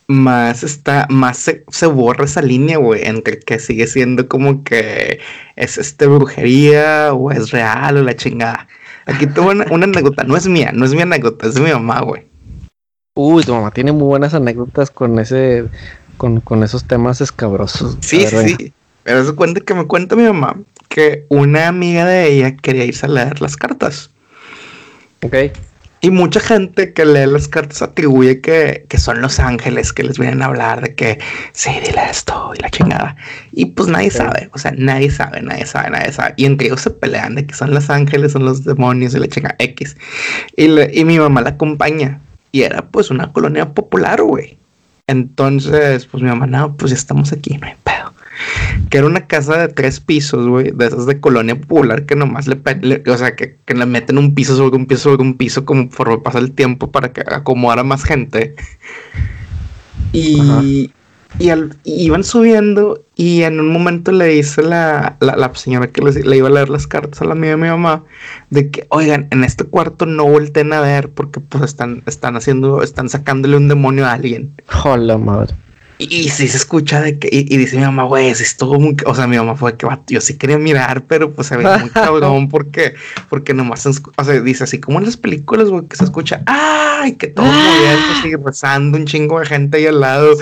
[0.07, 5.19] más está, más se, borra esa línea, güey, entre que sigue siendo como que
[5.55, 8.67] es este brujería o es real o la chingada.
[9.05, 12.01] Aquí tengo una, anécdota, no es mía, no es mi anécdota, es de mi mamá,
[12.01, 12.23] güey.
[13.13, 15.65] Uy, tu mamá tiene muy buenas anécdotas con ese,
[16.17, 17.97] con, con esos temas escabrosos.
[18.01, 22.55] Sí, sí, pero se cuenta que me cuenta mi mamá que una amiga de ella
[22.55, 24.11] quería irse a leer las cartas.
[25.23, 25.35] Ok.
[25.99, 30.43] Y mucha gente que lee las cartas atribuye que, son los ángeles que les vienen
[30.43, 31.19] a hablar de que
[31.53, 33.15] sí, dile esto y la chingada.
[33.51, 36.35] Y pues nadie sabe, o sea, nadie sabe, nadie sabe, nadie sabe.
[36.37, 39.27] Y entre ellos se pelean de que son los ángeles, son los demonios y la
[39.27, 39.97] chingada X.
[40.55, 40.67] Y,
[40.99, 42.21] y mi mamá la acompaña.
[42.51, 44.57] Y era pues una colonia popular, güey.
[45.07, 47.96] Entonces, pues mi mamá, no, pues ya estamos aquí, no hay pedo
[48.89, 52.47] que era una casa de tres pisos, güey, de esas de colonia popular que nomás
[52.47, 52.59] le,
[53.05, 56.23] o sea, que, le meten un piso sobre un piso sobre un piso como por
[56.23, 58.55] pasar el tiempo para que acomodara más gente.
[60.13, 60.93] Y, y,
[61.83, 66.51] iban subiendo y en un momento le dice la, la, señora que le, iba a
[66.51, 68.03] leer las cartas a la mía de mi mamá
[68.49, 72.81] de que, oigan, en este cuarto no volteen a ver porque pues están, están haciendo,
[72.81, 74.53] están sacándole un demonio a alguien.
[74.83, 75.55] Hola, madre.
[75.99, 79.15] Y, si se escucha de que, y, dice mi mamá, güey, es todo muy, o
[79.15, 82.49] sea, mi mamá fue que yo sí quería mirar, pero pues se ve muy cabrón
[82.49, 82.93] porque,
[83.29, 87.15] porque nomás, o sea, dice así como en las películas, güey, que se escucha, ay,
[87.15, 90.37] que todo moviendo, así rezando un chingo de gente ahí al lado,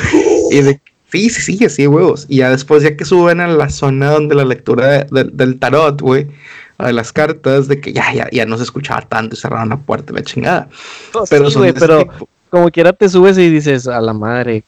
[0.52, 3.70] y de, sí, sí, sí, así, huevos, y ya después, ya que suben a la
[3.70, 6.28] zona donde la lectura del tarot, güey,
[6.80, 9.78] de las cartas, de que ya, ya, ya no se escuchaba tanto y cerraron la
[9.78, 10.68] puerta, la chingada.
[11.14, 11.48] Oh, pero,
[11.80, 12.08] pero
[12.50, 14.66] como quiera te subes y dices, a la madre,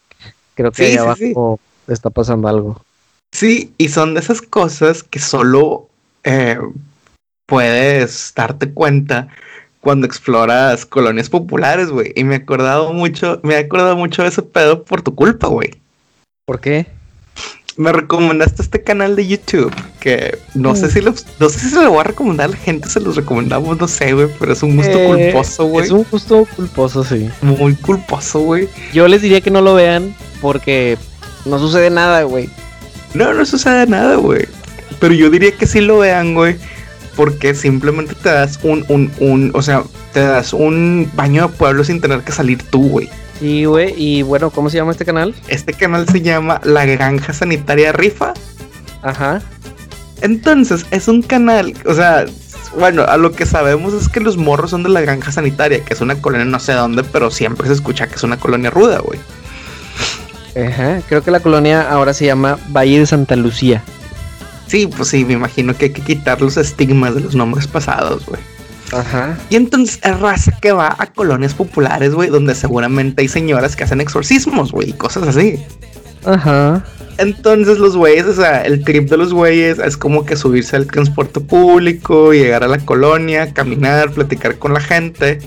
[0.58, 2.82] Creo que ahí abajo está pasando algo.
[3.32, 5.88] Sí, y son de esas cosas que solo
[6.24, 6.58] eh,
[7.46, 9.28] puedes darte cuenta
[9.82, 12.12] cuando exploras colonias populares, güey.
[12.16, 15.46] Y me he acordado mucho, me he acordado mucho de ese pedo por tu culpa,
[15.48, 15.76] güey.
[16.46, 16.88] ¿Por qué?
[17.78, 20.90] Me recomendaste este canal de YouTube que no sé mm.
[20.90, 23.16] si lo, no sé si se lo voy a recomendar a la gente, se los
[23.16, 25.86] recomendamos, no sé, güey, pero es un gusto eh, culposo, güey.
[25.86, 27.30] Es un gusto culposo, sí.
[27.42, 28.68] Muy culposo, güey.
[28.94, 30.98] Yo les diría que no lo vean porque
[31.46, 32.50] no sucede nada, güey.
[33.14, 34.48] No, no sucede nada, güey.
[35.00, 36.58] Pero yo diría que sí lo vean, güey
[37.18, 41.84] porque simplemente te das un, un, un, o sea, te das un baño de pueblo
[41.84, 43.10] sin tener que salir tú, güey.
[43.40, 45.36] Sí, güey, y bueno, ¿cómo se llama este canal?
[45.48, 48.34] Este canal se llama La Granja Sanitaria Rifa.
[49.04, 49.42] Ajá.
[50.22, 52.26] Entonces, es un canal, o sea,
[52.78, 55.94] bueno, a lo que sabemos es que los morros son de la Granja Sanitaria, que
[55.94, 59.00] es una colonia no sé dónde, pero siempre se escucha que es una colonia ruda,
[59.00, 59.20] güey.
[60.56, 63.84] Ajá, creo que la colonia ahora se llama Valle de Santa Lucía.
[64.66, 68.26] Sí, pues sí, me imagino que hay que quitar los estigmas de los nombres pasados,
[68.26, 68.42] güey.
[68.94, 69.38] Ajá.
[69.50, 73.84] Y entonces es raza que va a colonias populares, güey, donde seguramente hay señoras que
[73.84, 75.60] hacen exorcismos, güey, y cosas así.
[76.26, 76.84] Ajá.
[77.18, 80.86] Entonces los güeyes, o sea, el trip de los güeyes es como que subirse al
[80.88, 85.40] transporte público, llegar a la colonia, caminar, platicar con la gente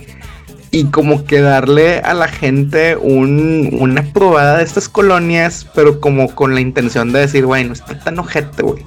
[0.72, 6.35] y como que darle a la gente un, una probada de estas colonias, pero como
[6.35, 8.85] con la intención de decir, güey, no está tan ojete, güey.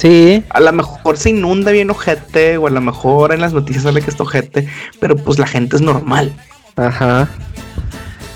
[0.00, 0.42] Sí.
[0.48, 4.00] A lo mejor se inunda bien ojete, o a lo mejor en las noticias sale
[4.00, 4.66] que es ojete,
[4.98, 6.32] pero pues la gente es normal.
[6.76, 7.28] Ajá.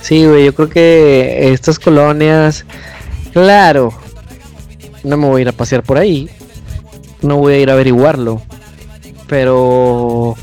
[0.02, 2.66] Sí, güey, yo creo que estas colonias,
[3.32, 3.94] claro,
[5.04, 6.28] no me voy a ir a pasear por ahí,
[7.22, 8.42] no voy a ir a averiguarlo,
[9.26, 10.36] pero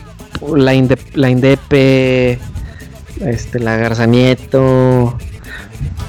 [0.55, 0.73] la,
[1.13, 2.39] la Indepe,
[3.19, 5.19] este, la Garza Nieto,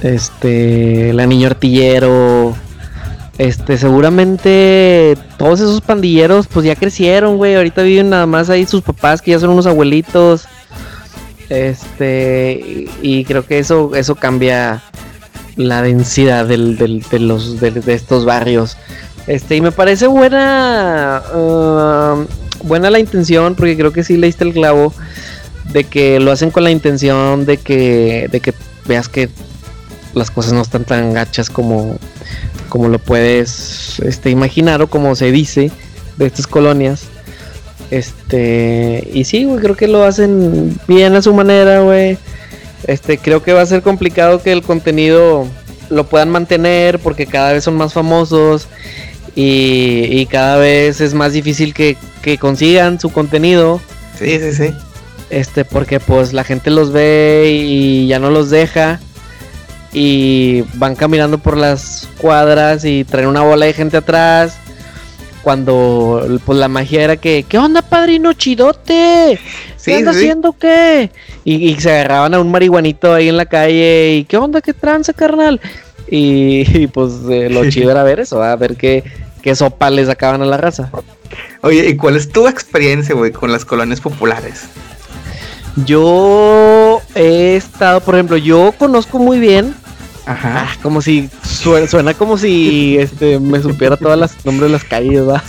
[0.01, 2.57] este, la Niño Artillero,
[3.43, 7.57] este, seguramente todos esos pandilleros pues ya crecieron, güey.
[7.57, 10.47] Ahorita viven nada más ahí sus papás que ya son unos abuelitos.
[11.49, 14.81] Este, y, creo que eso, eso cambia
[15.57, 18.77] la densidad de, los, de, estos barrios.
[19.27, 22.25] Este, y me parece buena, uh,
[22.63, 24.95] buena la intención, porque creo que sí leíste el clavo,
[25.73, 28.55] de que lo hacen con la intención de que, de que
[28.87, 29.29] veas que
[30.15, 31.99] las cosas no están tan gachas como,
[32.73, 35.71] como lo puedes este, imaginar o como se dice
[36.17, 37.03] de estas colonias.
[37.91, 42.17] Este, y sí, güey, creo que lo hacen bien a su manera, güey.
[42.87, 45.47] Este, creo que va a ser complicado que el contenido
[45.91, 48.69] lo puedan mantener porque cada vez son más famosos
[49.37, 53.83] y, cada vez es más difícil que, que, consigan su contenido.
[54.19, 54.75] Sí, sí, sí.
[55.29, 58.99] Este, porque pues la gente los ve y ya no los deja
[59.93, 64.59] y van caminando por las cuadras y traen una bola de gente atrás.
[65.43, 69.41] Cuando pues la magia era que, ¿qué onda padrino chidote?
[69.85, 71.11] ¿Qué anda haciendo qué?
[71.45, 74.61] Y, se agarraban a un marihuanito ahí en la calle y ¿qué onda?
[74.61, 75.61] ¿Qué tranza carnal?
[76.09, 79.03] Y, pues eh, lo chido era ver eso, a ver qué,
[79.43, 80.91] qué sopa les sacaban a la raza.
[81.63, 84.67] Oye, ¿y cuál es tu experiencia, güey, con las colonias populares?
[85.87, 89.75] Yo he estado, por ejemplo, yo conozco muy bien
[90.27, 90.69] Ajá.
[90.69, 95.29] Ah, como si suena, como si este me supiera todas las nombres de las calles,
[95.29, 95.43] ¿va?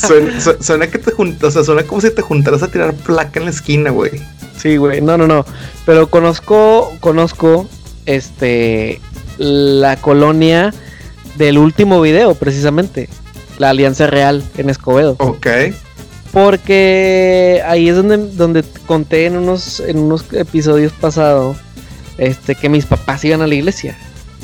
[0.59, 3.45] Suena, que te juntas, o sea, suena como si te juntaras a tirar placa en
[3.45, 4.12] la esquina, güey.
[4.57, 5.01] Sí, güey.
[5.01, 5.45] No, no, no.
[5.86, 7.67] Pero conozco, conozco,
[8.05, 8.99] este,
[9.38, 10.73] la colonia
[11.38, 13.09] del último video, precisamente.
[13.59, 15.15] La Alianza Real en Escobedo.
[15.19, 15.47] Ok.
[16.31, 21.57] Porque ahí es donde, donde conté en unos, en unos episodios pasados,
[22.17, 23.95] este, que mis papás iban a la iglesia.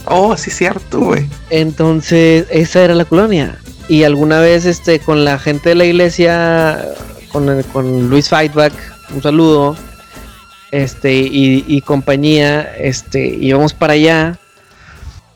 [0.05, 1.27] Oh, sí, cierto, güey.
[1.49, 3.59] Entonces, esa era la colonia.
[3.88, 6.85] Y alguna vez, este, con la gente de la iglesia,
[7.31, 8.73] con, con Luis Fightback,
[9.13, 9.75] un saludo,
[10.71, 14.38] este, y, compañía, este, íbamos para allá.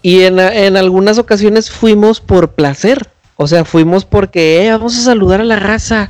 [0.02, 3.08] Y en, en, algunas ocasiones fuimos por placer.
[3.36, 6.10] O sea, fuimos porque, eh, vamos a saludar a la raza.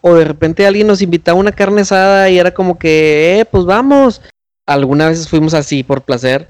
[0.00, 3.44] O de repente alguien nos invitaba a una carne asada y era como que, eh,
[3.44, 4.22] pues vamos
[4.66, 6.48] algunas veces fuimos así por placer.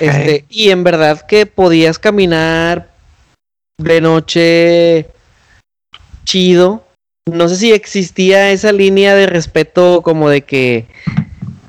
[0.00, 2.90] Este, y en verdad que podías caminar
[3.78, 5.06] de noche
[6.24, 6.84] chido.
[7.26, 10.86] No sé si existía esa línea de respeto como de que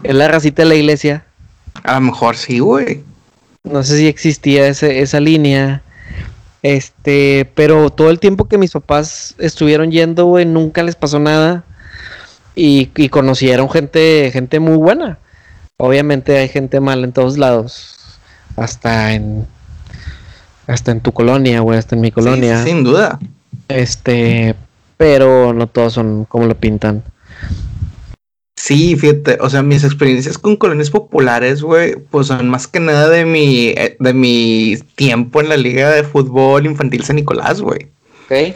[0.03, 1.25] es la racita de la iglesia.
[1.84, 3.03] A lo mejor sí, güey.
[3.63, 5.82] No sé si existía esa línea.
[6.63, 11.63] Este, pero todo el tiempo que mis papás estuvieron yendo, güey, nunca les pasó nada.
[12.55, 15.19] Y, y conocieron gente, gente muy buena.
[15.80, 17.99] Obviamente hay gente mala en todos lados.
[18.55, 19.45] Hasta en.
[20.65, 22.63] hasta en tu colonia, güey, hasta en mi colonia.
[22.63, 23.19] sin duda.
[23.67, 24.55] Este,
[24.97, 27.03] pero no todos son como lo pintan.
[28.55, 33.07] Sí, fíjate, o sea, mis experiencias con colonias populares, güey, pues son más que nada
[33.07, 37.88] de mi, eh, de mi tiempo en la liga de fútbol infantil San Nicolás, güey.
[38.25, 38.55] Ok.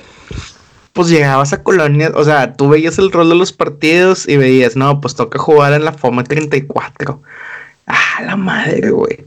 [0.94, 4.76] Pues llegabas a colonias, o sea, tú veías el rol de los partidos y veías,
[4.76, 7.22] no, pues toca jugar en la FOMA 34.
[7.88, 9.26] Ah, la madre, güey.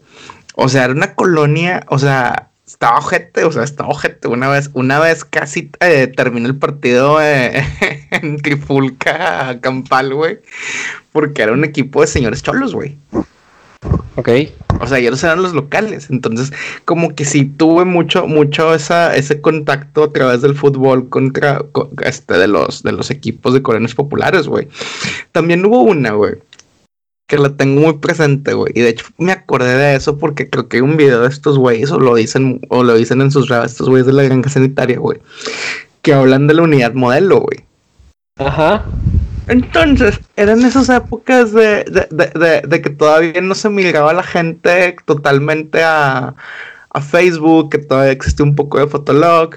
[0.57, 4.29] O sea, era una colonia, o sea, estaba ojete, o sea, estaba ojete.
[4.29, 7.65] Una vez, una vez casi eh, terminó el partido eh,
[8.11, 10.41] en Trifulca Campal, güey.
[11.12, 12.99] Porque era un equipo de señores cholos, güey.
[14.16, 14.28] Ok.
[14.80, 16.09] O sea, ellos eran los locales.
[16.11, 16.53] Entonces,
[16.85, 21.64] como que sí tuve mucho, mucho esa, ese contacto a través del fútbol contra
[22.03, 24.68] este, de los de los equipos de coreanos populares, güey.
[25.32, 26.35] También hubo una, güey
[27.26, 28.72] que la tengo muy presente, güey.
[28.74, 31.59] Y de hecho me acordé de eso porque creo que hay un video de estos
[31.59, 34.51] güeyes, o lo dicen, o lo dicen en sus redes, estos güeyes de la granja
[34.51, 35.20] sanitaria, güey,
[36.03, 37.64] que hablan de la unidad modelo, güey.
[38.37, 38.85] Ajá.
[39.49, 45.82] Entonces, eran esas épocas de, de, de, que todavía no se migraba la gente totalmente
[45.82, 46.34] a,
[46.90, 49.57] a, Facebook, que todavía existía un poco de Fotolog.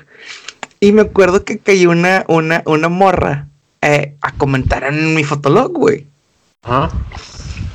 [0.80, 3.48] Y me acuerdo que cayó una, una, una morra
[3.82, 6.06] eh, a comentar en mi Fotolog, güey.
[6.64, 6.92] Ajá.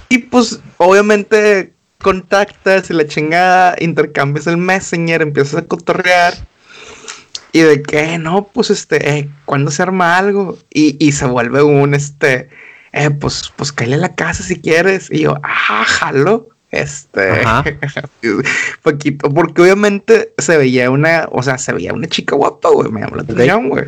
[0.08, 6.34] Y pues, obviamente, contactas y la chingada, intercambias el messenger, empiezas a cotorrear.
[7.52, 10.58] Y de que, no, pues, este, eh, ¿cuándo se arma algo?
[10.70, 12.48] Y, se vuelve un, este,
[12.92, 15.10] eh, pues, pues, cállale a la casa si quieres.
[15.10, 16.48] Y yo, ah, jalo.
[16.70, 17.42] Este,
[18.82, 23.02] poquito, porque obviamente se veía una, o sea, se veía una chica guapa, güey, me
[23.02, 23.84] llamó la atención, güey.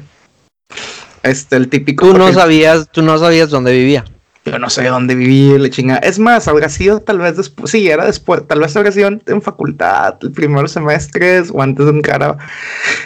[1.23, 2.07] Este, el típico.
[2.07, 4.05] Tú no sabías, tú no sabías dónde vivía.
[4.45, 6.01] Yo no sé dónde vivir, le chingada.
[6.01, 9.43] Es más, habría sido tal vez después, sí, era después, tal vez habría sido en
[9.43, 12.39] facultad, el primer semestre o antes de entrar a,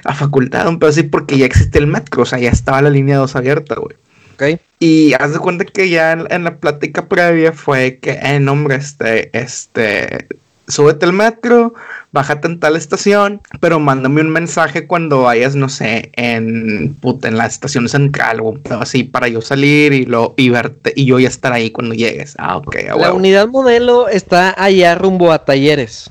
[0.04, 3.18] a facultad, pero sí, porque ya existe el metro, o sea, ya estaba la línea
[3.18, 3.96] 2 abierta, güey.
[4.34, 4.60] Ok.
[4.80, 9.36] Y haz de cuenta que ya en, la plática previa fue que, eh, nombre, este,
[9.36, 10.28] este,
[10.68, 11.74] súbete al metro,
[12.12, 17.36] bájate en tal estación, pero mándame un mensaje cuando vayas, no sé, en, puta, en
[17.36, 21.28] la estación central o así para yo salir y, lo, y verte y yo ya
[21.28, 22.34] estar ahí cuando llegues.
[22.38, 22.76] Ah, ok.
[22.98, 26.10] la unidad modelo está allá rumbo a talleres.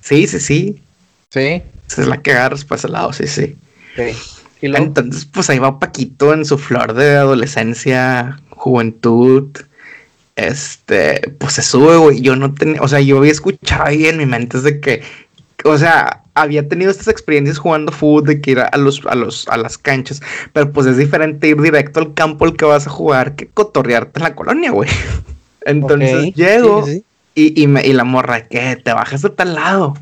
[0.00, 0.82] Sí, sí, sí.
[1.30, 1.62] Sí.
[1.86, 3.56] Esa es la que agarras para ese lado, sí, sí.
[3.94, 4.14] Sí.
[4.60, 9.50] Entonces, pues ahí va Paquito en su flor de adolescencia, juventud
[10.38, 12.20] este, pues se sube, güey.
[12.20, 15.02] Yo no tenía, o sea, yo había escuchado ahí en mi mente es de que,
[15.64, 19.48] o sea, había tenido estas experiencias jugando fútbol, de que ir a los, a los,
[19.48, 20.22] a las canchas,
[20.52, 24.20] pero pues es diferente ir directo al campo al que vas a jugar que cotorrearte
[24.20, 24.88] en la colonia, güey.
[25.62, 26.86] Entonces llego
[27.34, 29.94] Y, y, me, y la morra, que te bajas de tal lado.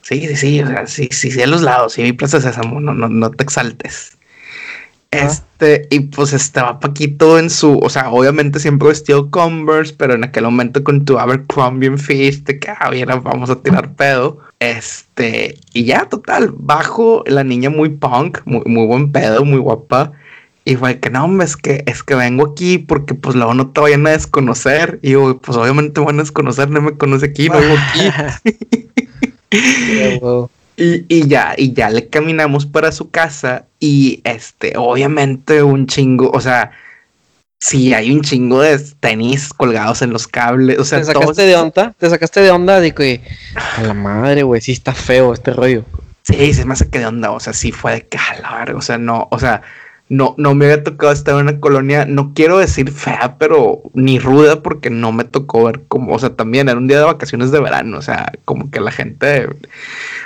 [0.00, 2.94] Sí, sí, sí, o sea, sí, sí, sí, a los lados, sí, Plaza Sésamo, no,
[2.94, 4.16] no, no te exaltes.
[5.14, 10.24] Este, y pues estaba Paquito en su, o sea, obviamente siempre vestido Converse, pero en
[10.24, 12.90] aquel momento con tu Abercrombie en Fish, de que ah,
[13.22, 14.40] vamos a tirar pedo.
[14.60, 20.12] Este, y ya, total, bajo la niña muy punk, muy, muy buen pedo, muy guapa.
[20.66, 23.70] Y fue que no, hombre, es que, es que vengo aquí porque pues luego no
[23.70, 24.98] te vayan a desconocer.
[25.02, 28.10] Y yo, pues obviamente van a desconocer, no me conoce aquí, no vivo aquí.
[30.76, 36.30] Y, y, ya, y ya le caminamos para su casa y este, obviamente un chingo,
[36.32, 36.72] o sea,
[37.60, 41.56] sí hay un chingo de tenis colgados en los cables, o sea, ¿Te sacaste de
[41.56, 41.94] onda?
[41.96, 43.22] ¿Te sacaste de onda de que
[43.54, 45.84] a la madre, güey, sí está feo este rollo?
[46.22, 48.18] Sí, se me hace que de onda, o sea, sí fue de que
[48.74, 49.62] o sea, no, o sea,
[50.08, 54.18] no, no me había tocado estar en una colonia, no quiero decir fea, pero ni
[54.18, 57.50] ruda, porque no me tocó ver como, o sea, también era un día de vacaciones
[57.50, 59.48] de verano, o sea, como que la gente,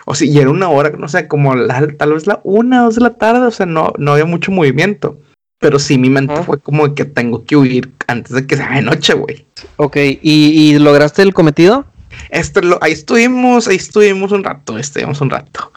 [0.05, 1.55] o sea, y era una hora, no sé, como
[1.97, 5.19] tal vez la una, dos de la tarde, o sea, no, no había mucho movimiento.
[5.61, 8.81] Pero sí, mi mente fue como que tengo que huir antes de que se haga
[8.81, 9.45] noche, güey.
[9.77, 11.85] Ok, ¿Y, ¿Y, lograste el cometido?
[12.31, 15.73] Este, lo, ahí estuvimos, ahí estuvimos un rato, estuvimos un rato.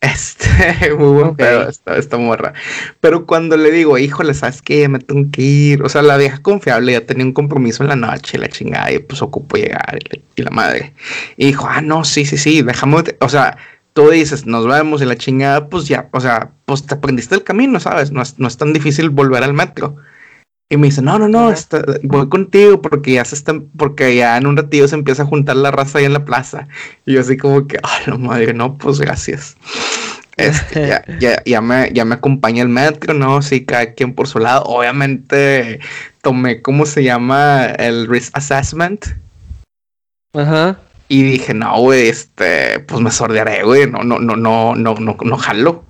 [0.00, 2.52] Este, muy buen pedo esta, morra.
[3.00, 4.88] Pero cuando le digo, híjole, ¿sabes qué?
[4.88, 5.82] Me tengo que ir.
[5.82, 8.98] O sea, la vieja confiable ya tenía un compromiso en la noche, la chingada, y
[8.98, 9.98] pues ocupo llegar
[10.36, 10.94] y la, madre.
[11.36, 13.02] Y dijo, ah, no, sí, sí, sí, déjame.
[13.20, 13.56] O sea,
[13.92, 17.42] tú dices, nos vemos y la chingada, pues ya, o sea, pues te aprendiste el
[17.42, 18.12] camino, ¿sabes?
[18.12, 19.96] No es, no es tan difícil volver al metro.
[20.68, 24.36] Y me dice, no, no, no, este, voy contigo porque ya se están, porque ya
[24.36, 26.66] en un ratito se empieza a juntar la raza ahí en la plaza.
[27.04, 29.56] Y yo así como que, ay, la madre, no, pues gracias.
[30.36, 33.40] Este, ya, ya, ya, me, ya me acompaña el metro, ¿no?
[33.40, 34.64] Sí, cada quien por su lado.
[34.64, 35.80] Obviamente
[36.20, 37.64] tomé, ¿cómo se llama?
[37.78, 39.06] El risk assessment.
[40.34, 40.78] Ajá.
[41.08, 43.90] Y dije, no, güey, este, pues me sordearé, güey.
[43.90, 45.84] No, no, no, no, no, no, no jalo.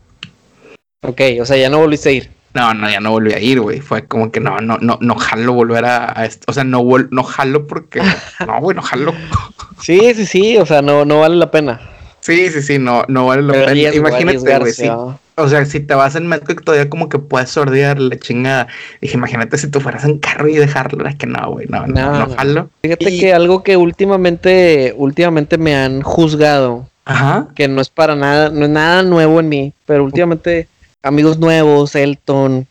[1.02, 2.35] Ok, o sea, ya no volviste a ir.
[2.56, 3.82] No, no, ya no volví a ir, güey.
[3.82, 6.46] Fue como que no, no, no, no jalo volver a, esto.
[6.48, 8.00] O sea, no, no jalo porque.
[8.46, 9.12] no, güey, no jalo.
[9.82, 10.56] sí, sí, sí.
[10.56, 11.78] O sea, no, no vale la pena.
[12.20, 13.94] Sí, sí, sí, no, no vale la pena.
[13.94, 14.88] Imagínate, güey, sí.
[15.34, 18.68] O sea, si te vas en metro todavía como que puedes sordear la chingada.
[19.02, 21.06] Dije, imagínate si tú fueras en carro y dejarlo.
[21.06, 22.70] Es que no, güey, no, no, no, jalo.
[22.80, 26.88] Fíjate que algo que últimamente, últimamente me han juzgado.
[27.04, 27.48] Ajá.
[27.54, 30.68] Que no es para nada, no es nada nuevo en mí, pero últimamente
[31.06, 32.66] amigos nuevos, Elton,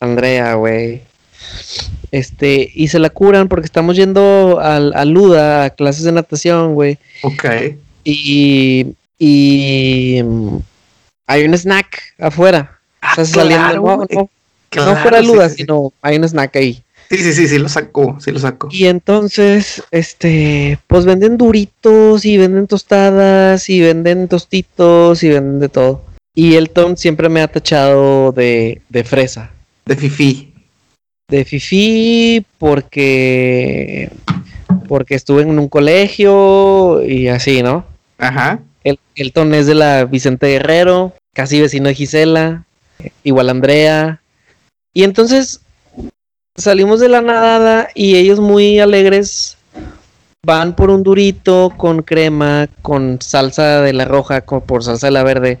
[0.00, 1.02] Andrea, güey.
[2.10, 6.74] Este, y se la curan porque estamos yendo al, a Luda, a clases de natación,
[6.74, 6.98] güey.
[7.22, 7.44] Ok.
[8.04, 10.58] Y, y mm,
[11.26, 12.78] hay un snack afuera.
[13.00, 14.28] Ah, saliendo, no,
[14.76, 16.82] no, fuera Luda, sino hay un snack ahí.
[17.10, 18.68] Sí, sí, sí, sí lo sacó, sí lo sacó.
[18.70, 25.68] Y entonces, este, pues venden duritos y venden tostadas y venden tostitos y venden de
[25.68, 26.13] todo.
[26.34, 29.52] Y Elton siempre me ha tachado de, de fresa.
[29.86, 30.52] De fifi.
[31.28, 34.10] De fifi porque
[34.88, 37.84] porque estuve en un colegio y así, ¿no?
[38.18, 38.60] Ajá.
[38.82, 42.64] El, Elton es de la Vicente Guerrero, casi vecino de Gisela,
[43.22, 44.20] igual Andrea.
[44.92, 45.60] Y entonces
[46.56, 49.56] salimos de la nadada y ellos muy alegres
[50.44, 55.12] van por un durito con crema, con salsa de la roja, con, por salsa de
[55.12, 55.58] la verde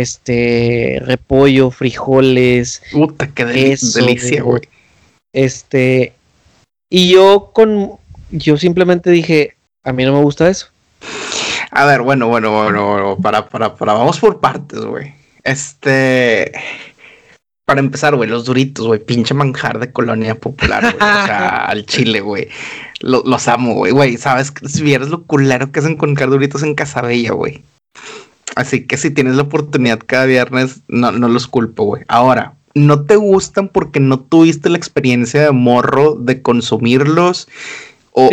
[0.00, 2.82] este, repollo, frijoles.
[2.90, 4.62] Puta, qué delicia, güey.
[5.32, 6.12] Este,
[6.90, 7.92] y yo con,
[8.30, 10.68] yo simplemente dije, a mí no me gusta eso.
[11.70, 15.14] A ver, bueno, bueno, bueno, para, para, para, vamos por partes, güey.
[15.44, 16.52] Este,
[17.64, 20.94] para empezar, güey, los duritos, güey, pinche manjar de colonia popular, güey.
[20.94, 22.48] o sea, al chile, güey.
[23.00, 24.16] los amo, güey, güey.
[24.16, 27.62] Sabes, si vieras lo culero que es encontrar duritos en Casabella, güey.
[28.54, 32.04] Así que si tienes la oportunidad cada viernes, no, no los culpo, güey.
[32.08, 37.48] Ahora, no te gustan porque no tuviste la experiencia de morro de consumirlos.
[38.12, 38.30] O,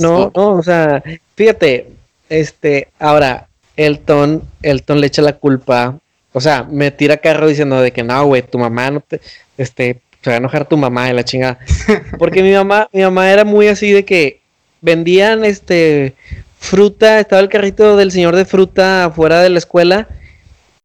[0.00, 1.02] no, no, o sea,
[1.36, 1.92] fíjate,
[2.28, 5.98] este, ahora, Elton, Elton le echa la culpa.
[6.32, 9.20] O sea, me tira carro diciendo de que no, güey, tu mamá no te,
[9.56, 11.58] este, se va a enojar tu mamá de la chingada.
[12.18, 14.40] Porque mi mamá, mi mamá era muy así de que
[14.80, 16.14] vendían, este,
[16.58, 20.08] fruta, estaba el carrito del señor de fruta afuera de la escuela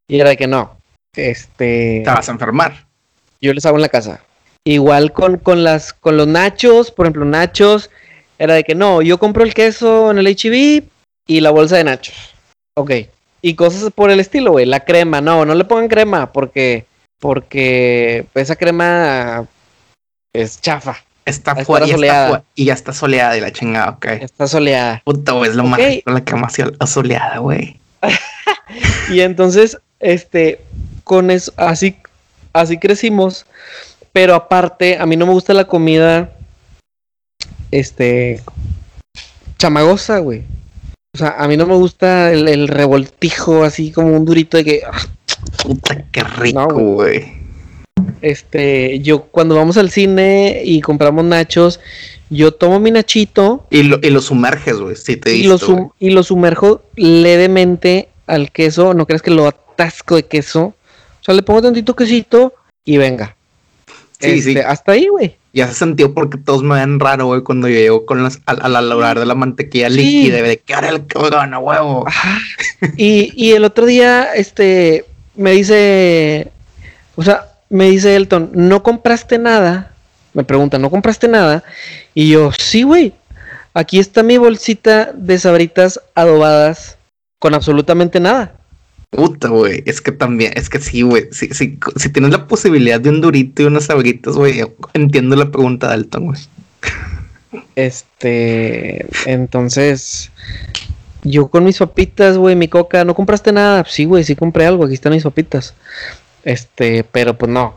[0.07, 0.77] y era de que no,
[1.15, 2.01] este...
[2.03, 2.85] Te vas a enfermar.
[3.41, 4.21] Yo les hago en la casa.
[4.65, 7.89] Igual con, con, las, con los nachos, por ejemplo, nachos,
[8.37, 10.83] era de que no, yo compro el queso en el HB
[11.27, 12.33] y la bolsa de nachos.
[12.75, 12.91] Ok.
[13.41, 14.65] Y cosas por el estilo, güey.
[14.65, 16.85] La crema, no, no le pongan crema porque,
[17.19, 19.45] porque esa crema
[20.33, 21.03] es chafa.
[21.25, 21.93] Está fuera y,
[22.61, 24.05] y ya está soleada y la chingada, ok.
[24.21, 25.01] Está soleada.
[25.05, 27.79] Puta, güey, es lo más la más soleada, güey.
[29.09, 30.61] y entonces, este,
[31.03, 31.97] con eso, así,
[32.51, 33.45] así crecimos.
[34.11, 36.29] Pero aparte, a mí no me gusta la comida,
[37.71, 38.41] este,
[39.57, 40.43] chamagosa, güey.
[41.15, 44.81] O sea, a mí no me gusta el, revoltijo así como un durito de que...
[44.85, 44.99] Ah,
[45.61, 47.42] Puta, qué rico, güey.
[48.23, 51.81] Este, yo cuando vamos al cine y compramos nachos,
[52.29, 53.67] yo tomo mi nachito.
[53.69, 55.57] Y lo, y lo sumerges, güey, si te y, lo
[55.99, 58.93] y lo sumerjo levemente al queso.
[58.93, 60.61] No crees que lo atasco de queso.
[60.67, 62.53] O sea, le pongo tantito quesito
[62.85, 63.35] y venga.
[64.21, 64.51] Sí, sí.
[64.51, 65.35] Este, hasta ahí, güey.
[65.51, 68.69] Ya se sintió porque todos me ven raro, güey, cuando yo llego con las, a,
[68.69, 72.05] la lograr de la mantequilla líquida, de que ahora el gana, huevo.
[72.95, 75.05] Y, y el otro día, este,
[75.35, 76.51] me dice,
[77.15, 79.91] o sea, me dice Elton, ¿no compraste nada?
[80.33, 81.63] Me pregunta, ¿no compraste nada?
[82.13, 83.13] Y yo, sí, güey.
[83.73, 86.99] Aquí está mi bolsita de sabritas adobadas
[87.39, 88.55] con absolutamente nada.
[89.09, 89.81] Puta, güey.
[89.87, 91.29] Es que también, es que sí, güey.
[91.31, 94.61] Si, si, si, tienes la posibilidad de un durito y unas sabritas, güey,
[94.93, 96.39] entiendo la pregunta de Elton, güey.
[97.75, 100.29] Este, entonces,
[101.23, 103.83] yo con mis papitas, güey, mi coca, ¿no compraste nada?
[103.87, 105.73] Sí, güey, sí compré algo, aquí están mis papitas.
[106.43, 107.75] Este, pero pues no.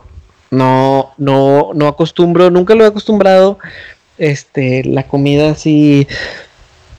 [0.49, 3.59] No, no, no acostumbro, nunca lo he acostumbrado.
[4.17, 6.07] Este, la comida así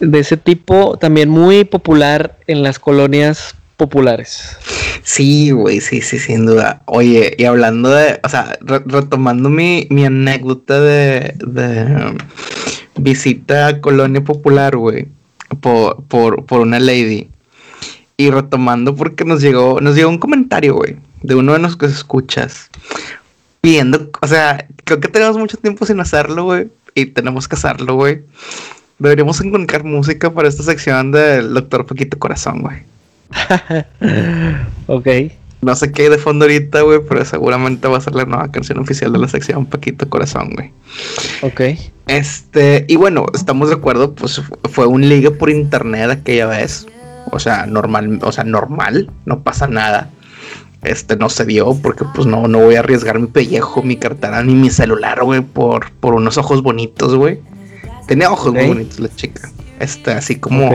[0.00, 4.56] de ese tipo, también muy popular en las colonias populares.
[5.02, 6.82] Sí, güey, sí, sí, sin duda.
[6.86, 12.16] Oye, y hablando de, o sea, retomando mi, mi anécdota de, de um,
[12.96, 15.06] visita a colonia popular, güey,
[15.60, 17.28] por, por, por una lady.
[18.16, 22.70] Y retomando porque nos llegó, nos llegó un comentario, güey, de uno de que escuchas,
[23.60, 27.94] pidiendo, o sea, creo que tenemos mucho tiempo sin hacerlo, güey, y tenemos que hacerlo,
[27.94, 28.22] güey.
[28.98, 32.82] Deberíamos encontrar música para esta sección del Doctor Paquito Corazón, güey.
[34.86, 35.32] ok.
[35.60, 38.50] No sé qué hay de fondo ahorita, güey, pero seguramente va a ser la nueva
[38.50, 40.72] canción oficial de la sección Paquito Corazón, güey.
[41.42, 41.60] Ok.
[42.06, 44.40] Este, y bueno, estamos de acuerdo, pues
[44.70, 46.86] fue un ligue por internet aquella vez.
[47.30, 50.10] O sea, normal, o sea, normal, no pasa nada.
[50.82, 54.42] Este no se dio porque pues no, no voy a arriesgar mi pellejo, mi cartera
[54.42, 57.40] ni mi celular, güey, por, por unos ojos bonitos, güey.
[58.06, 59.50] Tenía ojos muy bonitos la chica.
[59.80, 60.70] Este, así como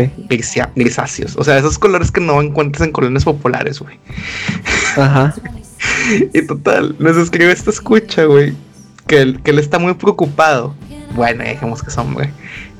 [0.75, 1.35] grisáceos.
[1.35, 3.99] O sea, esos colores que no encuentras en colonias populares, güey.
[4.95, 5.33] Ajá.
[6.33, 8.53] y total, nos escribe esta escucha, güey.
[9.07, 10.75] Que él, que él está muy preocupado.
[11.15, 12.29] Bueno, dejemos que son, güey.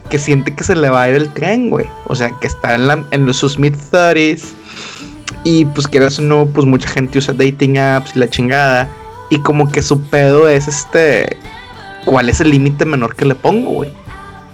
[0.09, 1.85] Que siente que se le va a ir el tren, güey.
[2.05, 4.43] O sea, que está en, la, en sus mid-30s.
[5.43, 8.89] Y pues quieras o no, pues mucha gente usa dating apps y la chingada.
[9.29, 11.37] Y como que su pedo es este.
[12.05, 13.91] ¿Cuál es el límite menor que le pongo, güey?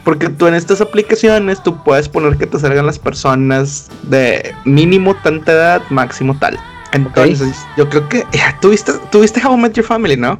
[0.03, 5.15] Porque tú en estas aplicaciones tú puedes poner que te salgan las personas de mínimo
[5.15, 6.57] tanta edad, máximo tal.
[6.93, 8.25] Entonces, yo creo que
[8.61, 10.39] ¿tuviste, tuviste How I Met Your Family, ¿no?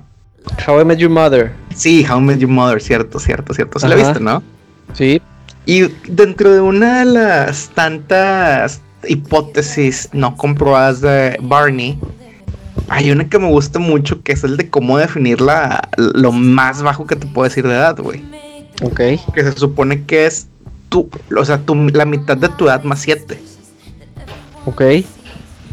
[0.68, 1.54] How I Met Your Mother.
[1.76, 3.80] Sí, How I Met Your Mother, cierto, cierto, cierto.
[3.80, 4.42] ¿Se la viste, no?
[4.94, 5.22] Sí.
[5.66, 11.98] Y dentro de una de las tantas hipótesis no comprobadas de Barney,
[12.88, 16.82] hay una que me gusta mucho, que es el de cómo definir la, lo más
[16.82, 18.24] bajo que te puedo decir de edad, güey.
[18.82, 19.00] Ok.
[19.34, 20.48] Que se supone que es
[20.90, 23.40] tu, o sea, tu, la mitad de tu edad más 7.
[24.66, 24.82] Ok.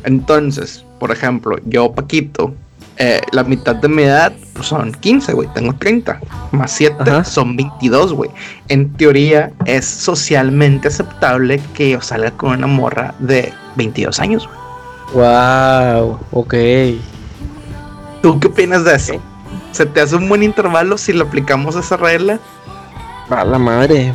[0.04, 2.54] Entonces, por ejemplo, yo, Paquito,
[2.98, 6.18] eh, la mitad de mi edad pues son 15, güey, tengo 30.
[6.52, 8.30] Más 7 son 22, güey.
[8.68, 14.66] En teoría es socialmente aceptable que yo salga con una morra de 22 años, güey.
[15.14, 16.54] Wow, ok.
[18.22, 19.14] ¿Tú qué opinas de eso?
[19.72, 22.40] ¿Se te hace un buen intervalo si le aplicamos esa regla?
[23.30, 24.12] A la madre.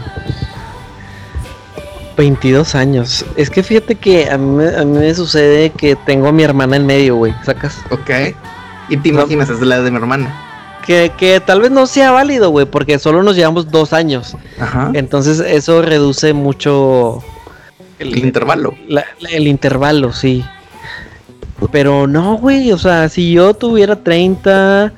[2.18, 3.26] 22 años.
[3.36, 7.16] Es que fíjate que a mí, me sucede que tengo a mi hermana en medio,
[7.16, 7.34] güey.
[7.44, 7.78] ¿Sacas?
[7.90, 8.10] Ok.
[8.92, 9.50] ¿Y te imaginas?
[9.50, 10.80] Es de la de mi hermana.
[10.86, 14.38] Que, que tal vez no sea válido, güey, porque solo nos llevamos dos años.
[14.60, 14.92] Ajá.
[14.94, 17.24] Entonces eso reduce mucho...
[17.98, 18.76] El, intervalo.
[19.30, 20.44] el intervalo, sí.
[21.72, 24.92] Pero no, güey, o sea, si yo tuviera 30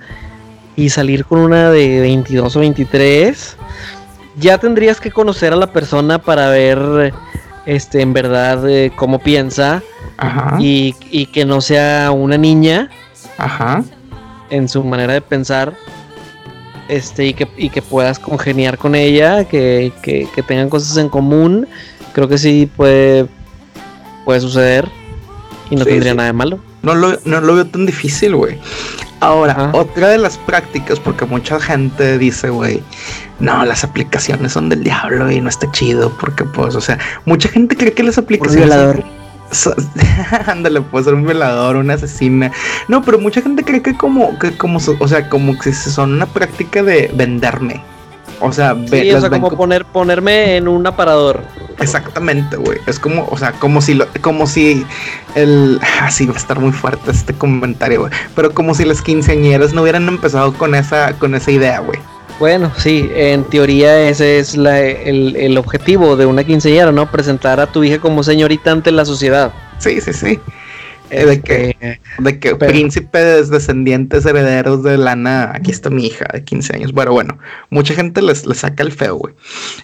[0.75, 3.57] y salir con una de 22 o 23
[4.37, 7.13] ya tendrías que conocer a la persona para ver
[7.65, 9.81] este en verdad eh, cómo piensa
[10.59, 10.93] Y,
[11.27, 12.89] que no sea una niña
[13.37, 13.83] Ajá.
[14.49, 15.73] en su manera de pensar
[16.87, 21.67] este y que, y que puedas congeniar con ella que, que, tengan cosas en común
[22.13, 23.27] creo que sí puede
[24.25, 24.89] puede suceder
[25.69, 28.59] y no tendría nada de malo no lo, no lo veo tan difícil güey
[29.23, 32.83] Ahora, otra de las prácticas, porque mucha gente dice, güey,
[33.39, 37.47] no, las aplicaciones son del diablo y no está chido, porque pues, o sea, mucha
[37.47, 38.65] gente cree que las aplicaciones...
[38.65, 39.22] violador.
[40.47, 42.51] Ándale, puede ser un violador, una asesina.
[42.87, 46.25] No, pero mucha gente cree que como, que como, o sea, como que son una
[46.25, 47.81] práctica de venderme.
[48.39, 51.41] O sea, sí, o sea como poner, ponerme en un aparador.
[51.79, 52.77] Exactamente, güey.
[52.87, 54.85] Es como, o sea, como si lo, como si
[55.35, 58.11] el así va a estar muy fuerte este comentario, güey.
[58.35, 61.99] Pero como si las quinceañeras no hubieran empezado con esa, con esa idea, güey.
[62.39, 67.09] Bueno, sí, en teoría ese es la, el, el objetivo de una quinceañera, ¿no?
[67.09, 69.53] Presentar a tu hija como señorita ante la sociedad.
[69.79, 70.39] Sí, sí, sí.
[71.13, 76.43] Eh, de que, de que príncipes descendientes herederos de lana, aquí está mi hija de
[76.43, 76.91] 15 años.
[76.91, 77.37] Bueno, bueno,
[77.69, 79.35] mucha gente les, les saca el feo, güey.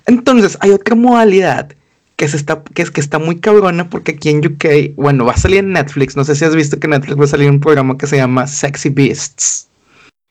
[0.08, 1.72] Entonces, hay otra modalidad
[2.16, 5.34] que, se está, que, es, que está muy cabrona porque aquí en UK, bueno, va
[5.34, 6.18] a salir en Netflix.
[6.18, 8.18] No sé si has visto que en Netflix va a salir un programa que se
[8.18, 9.69] llama Sexy Beasts.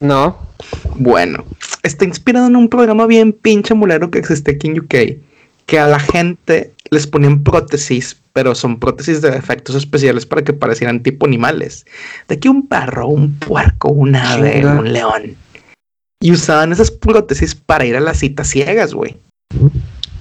[0.01, 0.39] No.
[0.97, 1.45] Bueno,
[1.83, 5.23] está inspirado en un programa bien pinche mulero que existe aquí en UK.
[5.67, 10.53] Que a la gente les ponían prótesis pero son prótesis de efectos especiales para que
[10.53, 11.85] parecieran tipo animales.
[12.29, 15.37] De aquí un perro, un puerco, un ave, un león.
[16.21, 19.17] Y usaban esas prótesis para ir a las citas ciegas, güey.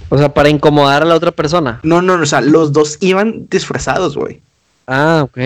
[0.09, 1.79] O sea, para incomodar a la otra persona.
[1.83, 4.41] No, no, o sea, los dos iban disfrazados, güey.
[4.87, 5.37] Ah, ok.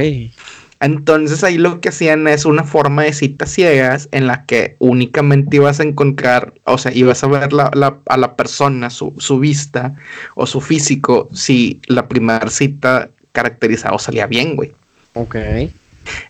[0.81, 5.57] Entonces ahí lo que hacían es una forma de citas ciegas en la que únicamente
[5.57, 9.95] ibas a encontrar, o sea, ibas a ver a la persona, su, vista
[10.33, 14.73] o su físico, si la primera cita caracterizada salía bien, güey.
[15.13, 15.35] Ok.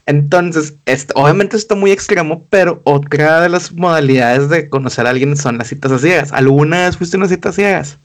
[0.05, 5.37] Entonces, esto, obviamente está muy extremo, pero otra de las modalidades de conocer a alguien
[5.37, 6.33] son las citas ciegas.
[6.33, 7.97] ¿Alguna vez fuiste a unas citas ciegas?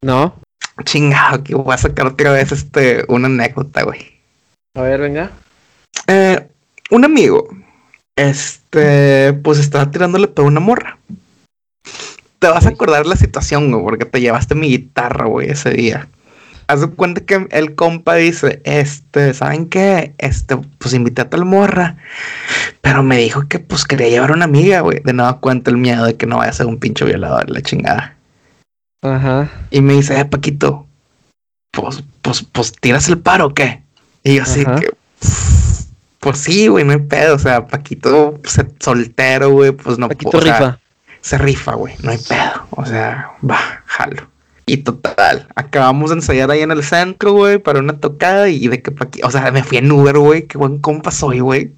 [0.00, 0.36] No.
[0.84, 4.12] Chingado, que voy a sacar otra vez este, una anécdota, güey.
[4.76, 5.32] A ver, venga.
[6.06, 6.48] Eh,
[6.90, 7.48] un amigo,
[8.16, 10.98] este, pues estaba tirándole toda una morra.
[12.38, 16.08] te vas a acordar la situación, güey, porque te llevaste mi guitarra, güey, ese día.
[16.66, 20.14] Haz de cuenta que el compa dice, este, ¿saben qué?
[20.18, 21.98] Este, pues invité a tal morra,
[22.80, 25.00] pero me dijo que pues quería llevar a una amiga, güey.
[25.04, 27.60] De nuevo cuenta el miedo de que no vaya a ser un pinche violador, la
[27.62, 28.16] chingada.
[29.02, 29.50] Ajá.
[29.70, 30.86] Y me dice, eh, Paquito,
[31.72, 33.82] pues, pues, pues, ¿tiras el paro o qué?
[34.24, 34.80] Y yo así Ajá.
[34.80, 34.90] que,
[36.22, 37.34] pues sí, güey, no hay pedo.
[37.34, 40.78] O sea, Paquito pues, soltero, güey, pues no Paquito sea, rifa.
[41.20, 42.66] se rifa, güey, no hay pedo.
[42.70, 44.28] O sea, va, jalo.
[44.64, 48.80] Y total, acabamos de ensayar ahí en el centro, güey, para una tocada y de
[48.80, 51.72] que Paquito, o sea, me fui en Uber, güey, qué buen compa soy, güey.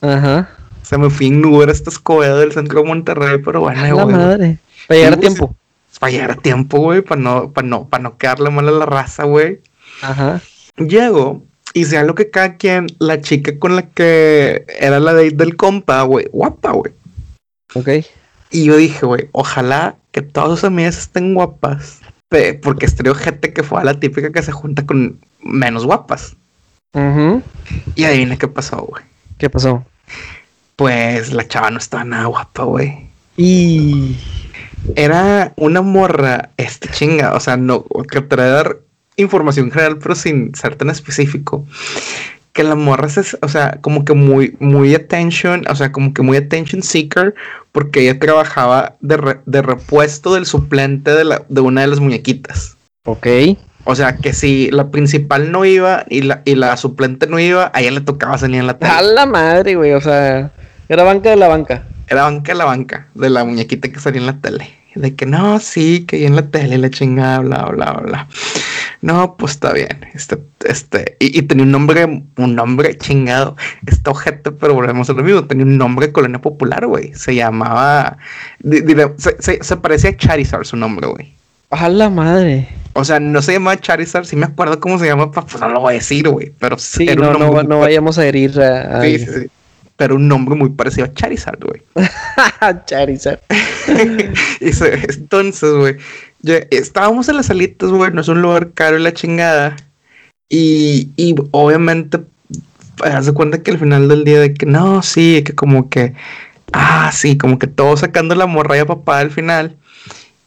[0.00, 0.48] Ajá.
[0.80, 3.82] O sea, me fui en Uber a este Escobedo del centro de Monterrey, pero bueno,
[3.82, 4.58] La güey, madre.
[4.88, 5.54] Para llegar a Sí, tiempo.
[6.00, 8.86] para llegar a tiempo, güey, para no, para no, para no quedarle mal a la
[8.86, 9.60] raza, güey.
[10.00, 10.40] Ajá.
[10.78, 11.44] Llego
[11.74, 15.56] y sea lo que cada quien, la chica con la que era la date del
[15.56, 16.92] compa, güey, guapa, güey.
[17.74, 17.88] Ok.
[18.50, 22.00] Y yo dije, güey, ojalá que todas sus amigas estén guapas.
[22.62, 26.36] Porque estaría gente que fue a la típica que se junta con menos guapas.
[27.94, 29.02] Y adivina qué pasó, güey.
[29.38, 29.84] ¿Qué pasó?
[30.76, 33.08] Pues la chava no estaba nada guapa, güey.
[33.36, 34.16] Y.
[34.96, 38.78] Era una morra, este chinga, o sea, no, que trae dar
[39.16, 41.66] información general, pero sin ser tan específico.
[42.52, 46.20] Que la morra se, o sea, como que muy, muy attention, o sea, como que
[46.20, 47.34] muy attention seeker,
[47.72, 52.00] porque ella trabajaba de, re- de repuesto del suplente de, la, de una de las
[52.00, 52.76] muñequitas.
[53.04, 53.26] Ok.
[53.84, 57.72] O sea, que si la principal no iba y la, y la suplente no iba,
[57.74, 58.92] a ella le tocaba salir en la tele.
[58.92, 59.92] A la madre, güey.
[59.92, 60.52] O sea,
[60.88, 61.84] era banca de la banca.
[62.08, 64.68] Era banca de la banca, de la muñequita que salía en la tele.
[64.94, 68.28] De que no, sí, que ahí en la tele la chingada, bla, bla, bla.
[69.02, 70.06] No, pues está bien.
[70.14, 72.04] Este, este, y, y tenía un nombre,
[72.36, 73.56] un nombre chingado.
[73.86, 75.44] Está ojete, pero volvemos a lo mismo.
[75.44, 77.12] Tenía un nombre de colonia popular, güey.
[77.14, 78.16] Se llamaba.
[78.60, 81.34] di- dire- se, se, se parecía a Charizard su nombre, güey.
[81.70, 82.68] A la madre.
[82.92, 85.80] O sea, no se llamaba Charizard, sí me acuerdo cómo se llama, pues no lo
[85.80, 86.52] voy a decir, güey.
[86.58, 88.98] Pero Sí, era no, no, nombre no vayamos a herir a.
[88.98, 89.46] a sí, sí, sí.
[89.96, 91.82] Pero un nombre muy parecido a Charizard, güey.
[92.86, 93.40] Charizard.
[94.60, 95.96] Entonces, güey,
[96.42, 99.76] estábamos en las salitas, güey, no es un lugar caro y la chingada.
[100.48, 102.20] Y, y obviamente,
[103.02, 106.14] haz de cuenta que al final del día de que no, sí, que como que,
[106.72, 109.76] ah, sí, como que todo sacando la morralla papá al final.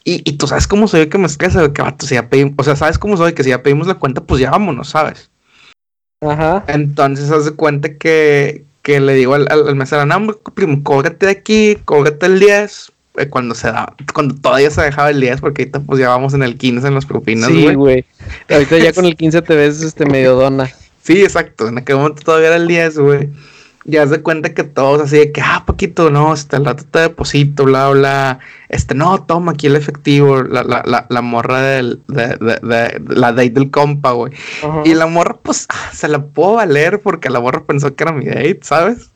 [0.03, 2.63] Y, y tú sabes cómo soy que me güey, que vato, si ya pedimos, o
[2.63, 5.31] sea, sabes cómo soy que si ya pedimos la cuenta, pues ya vámonos, ¿sabes?
[6.21, 6.63] Ajá.
[6.67, 11.25] Entonces, haz de cuenta que, que le digo al, al, al mesero, no, primo, cóbrate
[11.25, 12.91] de aquí, cóbrate el 10.
[13.17, 16.33] Eh, Cuando se da, cuando todavía se dejaba el 10, porque ahorita pues ya vamos
[16.33, 18.05] en el 15 en las propinas, Sí, güey.
[18.49, 20.69] Ahorita ya con el 15 te ves este medio dona.
[21.03, 21.67] Sí, exacto.
[21.67, 23.29] En aquel momento todavía era el 10, güey.
[23.87, 27.65] Ya de cuenta que todos así de que, ah, Paquito, no, este, rato te deposito,
[27.65, 28.39] bla, bla.
[28.67, 33.01] Este, no, toma aquí el efectivo, la, la, la, la morra del, de, de, de-
[33.15, 34.33] la date del compa, güey.
[34.85, 38.11] Y la morra, pues, ah, se la puedo valer porque la morra pensó que era
[38.11, 39.11] mi date, ¿sabes?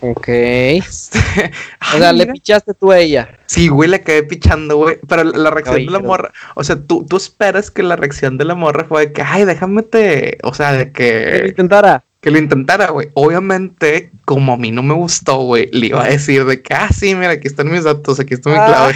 [0.00, 0.24] Ok.
[0.28, 1.18] Este,
[1.94, 3.28] O sea, ay, le pichaste tú a ella.
[3.46, 4.98] Sí, güey, le quedé pichando, güey.
[5.08, 8.36] Pero la la reacción de la morra, o sea, tú, tú esperas que la reacción
[8.38, 11.48] de la morra fue de que, ay, déjame te, o sea, de Que lo que,
[11.50, 12.04] intentara.
[12.20, 13.10] que lo intentara, güey.
[13.14, 16.88] Obviamente, como a mí no me gustó, güey, le iba a decir de que, ah,
[16.92, 18.94] sí, mira, aquí están mis datos, aquí está mi clave.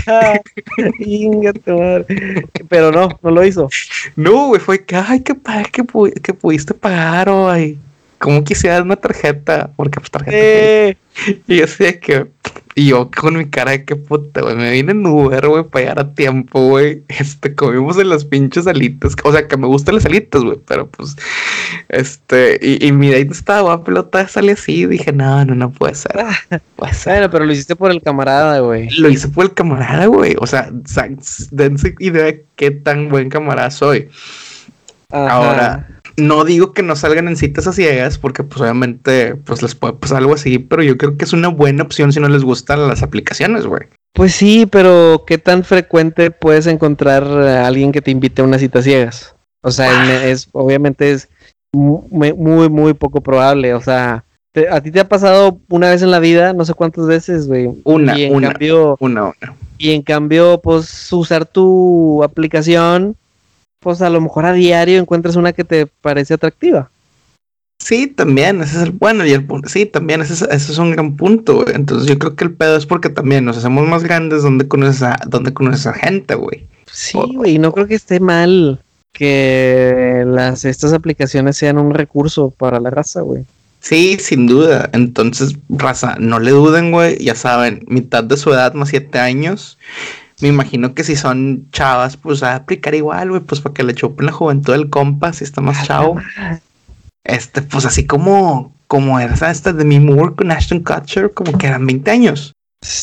[2.69, 3.69] Pero no, no lo hizo.
[4.17, 7.79] No, güey, fue que, ay, qué padre que, pu- que pudiste pagar, güey.
[8.21, 10.37] Como quisieras una tarjeta, porque pues tarjeta.
[10.37, 10.97] Eh,
[11.47, 12.27] Y yo de que,
[12.75, 15.81] y yo con mi cara de que puta, güey, me vine en Uber, güey, para
[15.83, 17.03] llegar a tiempo, güey.
[17.09, 19.17] Este, comimos en las pinches alitas.
[19.25, 21.17] O sea, que me gustan las alitas, güey, pero pues,
[21.89, 24.83] este, y, y mi date estaba pero todavía salí así.
[24.83, 26.13] Y dije, no, no, no puede ser.
[26.77, 27.15] Puede ser.
[27.15, 28.91] bueno, pero lo hiciste por el camarada, güey.
[28.99, 30.37] Lo hice por el camarada, güey.
[30.39, 30.71] O sea,
[31.51, 34.11] dense idea de qué tan buen camarada soy.
[35.11, 35.33] Ajá.
[35.33, 39.75] Ahora, no digo que no salgan en citas a ciegas, porque pues obviamente pues les
[39.75, 42.45] puede pasar algo así, pero yo creo que es una buena opción si no les
[42.45, 43.83] gustan las aplicaciones, güey.
[44.13, 48.61] Pues sí, pero ¿qué tan frecuente puedes encontrar a alguien que te invite a unas
[48.61, 49.35] citas ciegas?
[49.63, 51.29] O sea, es, es- obviamente es
[51.73, 53.73] mu- muy, muy, muy poco probable.
[53.75, 56.75] O sea, te- a ti te ha pasado una vez en la vida, no sé
[56.75, 57.71] cuántas veces, güey.
[57.85, 59.57] Una, y en una, cambio, una, una.
[59.79, 63.17] y en cambio, pues usar tu aplicación,
[63.81, 66.91] pues a lo mejor a diario encuentras una que te parece atractiva.
[67.79, 69.69] Sí, también, ese es el bueno y el punto.
[69.69, 71.75] Sí, también, ese es, ese es un gran punto, güey.
[71.75, 75.03] Entonces yo creo que el pedo es porque también nos hacemos más grandes donde conoces
[75.03, 76.69] a, donde conoces a gente, güey.
[76.93, 78.81] Sí, güey, no creo que esté mal
[79.13, 83.45] que las estas aplicaciones sean un recurso para la raza, güey.
[83.81, 84.91] Sí, sin duda.
[84.93, 87.17] Entonces, raza, no le duden, güey.
[87.19, 89.79] Ya saben, mitad de su edad más siete años.
[90.41, 93.95] Me imagino que si son chavas, pues a aplicar igual, güey, pues para que le
[93.95, 96.17] chupen la juventud del compa, si está más chavo.
[97.23, 101.67] Este, pues así como, como esa esta de mi Moore con Ashton Kutcher, como que
[101.67, 102.55] eran 20 años.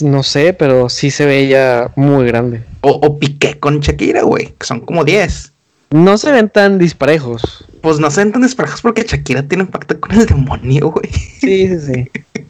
[0.01, 2.63] No sé, pero sí se ve ella muy grande.
[2.81, 5.53] O, o Piqué con Shakira, güey, que son como 10.
[5.89, 7.65] No se ven tan disparejos.
[7.81, 11.09] Pues no se ven tan disparejos porque Shakira tiene impacto con el demonio, güey.
[11.39, 12.11] Sí, sí, sí.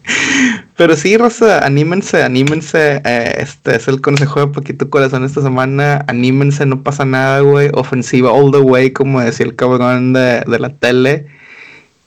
[0.76, 3.02] Pero sí, Rosa, anímense, anímense.
[3.06, 6.04] Eh, este es el consejo de Poquito Corazón esta semana.
[6.08, 7.70] Anímense, no pasa nada, güey.
[7.74, 11.28] Ofensiva all the way, como decía el cabrón de, de la tele.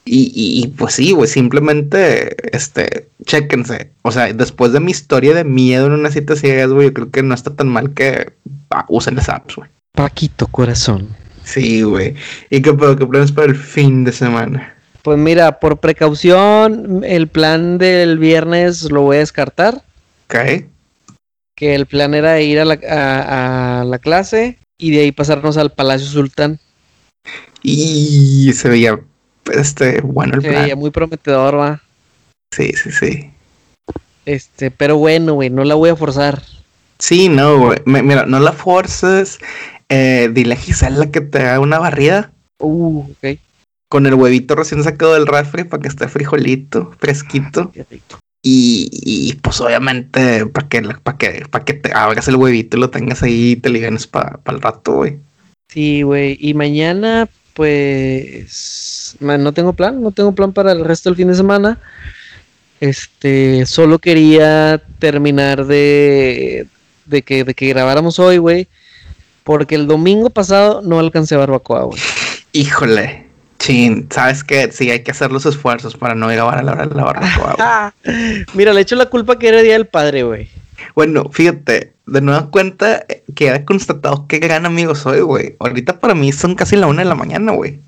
[0.05, 3.93] Y, y, y pues sí, güey, simplemente, este, chéquense.
[4.03, 7.11] O sea, después de mi historia de miedo en una cita ciegas, güey, yo creo
[7.11, 8.33] que no está tan mal que
[8.71, 9.69] ah, usen las apps, güey.
[9.93, 11.20] Paquito Corazón.
[11.53, 12.15] Sí, güey.
[12.49, 12.77] ¿Y qué?
[12.99, 14.75] ¿Qué planes para el fin de semana?
[15.03, 19.83] Pues mira, por precaución, el plan del viernes lo voy a descartar.
[20.27, 20.65] Ok.
[21.57, 25.57] Que el plan era ir a la, a, a la clase y de ahí pasarnos
[25.57, 26.59] al Palacio Sultán.
[27.63, 28.99] Y se veía,
[29.53, 30.63] este, bueno el Se plan.
[30.63, 31.83] veía muy prometedor, va.
[32.55, 33.31] Sí, sí, sí.
[34.27, 36.43] Este, pero bueno, güey, no la voy a forzar.
[36.99, 37.79] Sí, no, güey.
[37.87, 39.39] Mira, no la forces.
[39.91, 42.31] Eh, dile a Gisela que te haga una barrida
[42.63, 43.39] Uh, ok.
[43.89, 47.73] con el huevito recién sacado del refri para que esté frijolito, fresquito.
[47.91, 48.19] Rico.
[48.43, 52.81] Y, y, pues obviamente para que, para que, para que te abras el huevito y
[52.81, 55.19] lo tengas ahí y te liganes para el rato, güey.
[55.69, 56.39] Sí, güey.
[56.41, 59.17] Y mañana, pues.
[59.21, 61.79] No tengo plan, no tengo plan para el resto del fin de semana.
[62.81, 66.67] Este, solo quería terminar de,
[67.05, 68.69] de que, de que grabáramos hoy, güey.
[69.51, 72.01] Porque el domingo pasado no alcancé barbacoa, güey.
[72.53, 73.27] Híjole,
[73.59, 76.87] chin, sabes que sí hay que hacer los esfuerzos para no grabar a la hora
[76.87, 77.95] de la barbacoa.
[78.55, 80.49] Mira, le echo la culpa que era Día del Padre, güey.
[80.95, 85.57] Bueno, fíjate, de nueva cuenta eh, queda constatado qué gran amigo soy, güey.
[85.59, 87.81] Ahorita para mí son casi la una de la mañana, güey.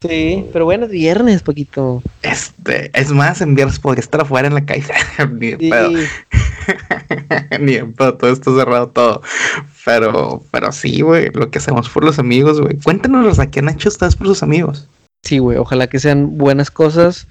[0.00, 2.04] Sí, pero bueno, es viernes, poquito.
[2.22, 4.84] Este, es más, en viernes podría estar afuera en la calle.
[5.58, 5.70] Sí.
[7.60, 9.22] Ni en pedo, todo está cerrado todo.
[9.84, 12.76] Pero, pero sí, güey, lo que hacemos por los amigos, güey.
[12.78, 14.88] Cuéntanos, Rosa, ¿qué han hecho ustedes por sus amigos?
[15.22, 17.26] Sí, güey, ojalá que sean buenas cosas.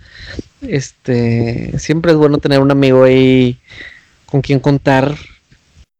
[0.61, 3.59] Este, siempre es bueno tener un amigo ahí
[4.25, 5.15] con quien contar.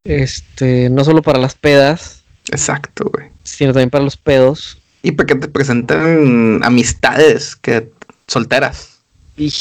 [0.04, 3.30] Este, no solo para las pedas, Exacto, güey.
[3.44, 4.78] sino también para los pedos.
[5.02, 7.92] Y para que te presenten amistades que
[8.28, 8.93] solteras.
[9.36, 9.52] Y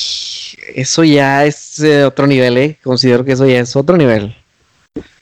[0.74, 2.78] eso ya es eh, otro nivel, eh.
[2.82, 4.36] Considero que eso ya es otro nivel.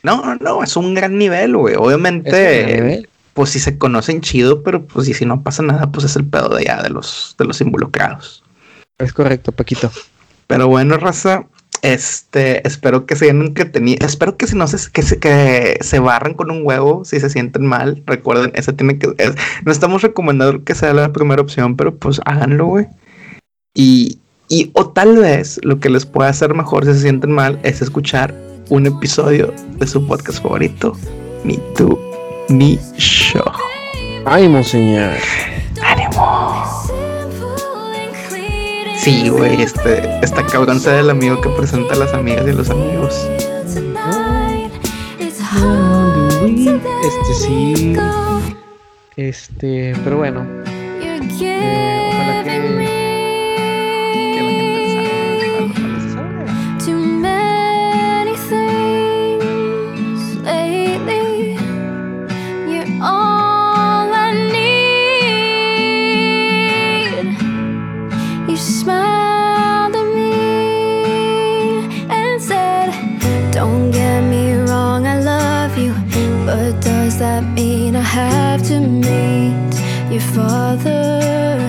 [0.03, 1.75] No, no, es un gran nivel, güey.
[1.77, 3.09] Obviamente, nivel.
[3.35, 6.25] pues si se conocen chido, pero pues y si no pasa nada, pues es el
[6.25, 8.43] pedo de ya de los, de los involucrados.
[8.99, 9.91] Es correcto, Paquito.
[10.47, 11.47] Pero bueno, raza,
[11.83, 14.05] este, espero que se hayan entretenido.
[14.05, 17.31] Espero que si no se, que se, que se barran con un huevo, si se
[17.31, 19.35] sienten mal, recuerden, esa tiene que, es-
[19.65, 22.87] no estamos recomendando que sea la primera opción, pero pues háganlo, güey.
[23.75, 24.19] Y,
[24.51, 27.81] y, o tal vez lo que les pueda hacer mejor si se sienten mal es
[27.81, 28.35] escuchar
[28.69, 30.93] un episodio de su podcast favorito,
[31.45, 31.99] Ni tú,
[32.49, 32.79] ni
[33.33, 33.45] yo.
[34.27, 35.15] Ánimo, señor.
[35.83, 36.91] ¡Ánimo!
[38.99, 42.55] Sí, güey, este, esta cabrón sea el amigo que presenta a las amigas y a
[42.55, 43.29] los amigos.
[47.03, 47.97] Este sí.
[49.17, 50.45] Este, pero bueno.
[51.43, 52.80] Eh, ojalá Que
[78.61, 79.75] have to meet
[80.11, 81.61] your father?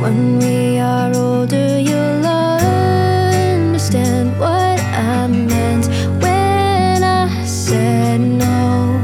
[0.00, 5.86] When we are older, you'll understand what I meant
[6.22, 8.98] when I said no.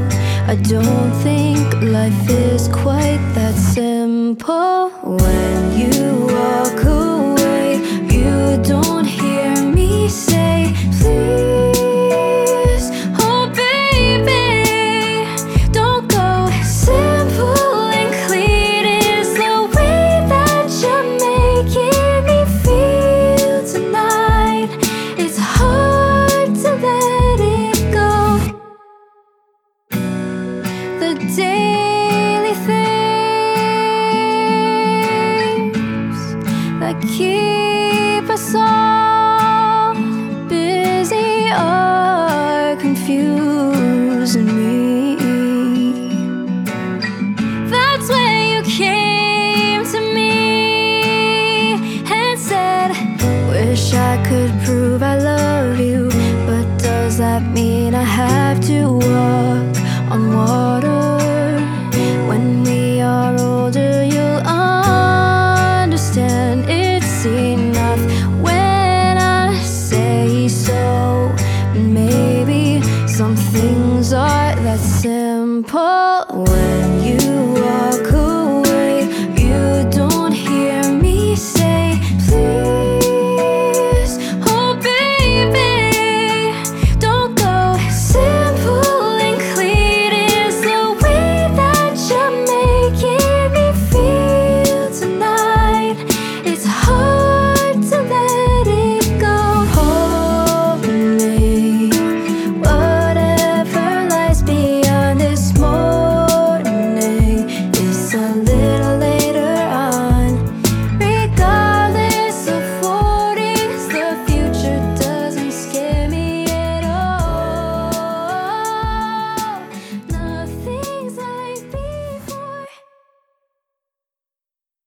[0.47, 4.89] I don't think life is quite that simple.
[5.03, 6.80] When you walk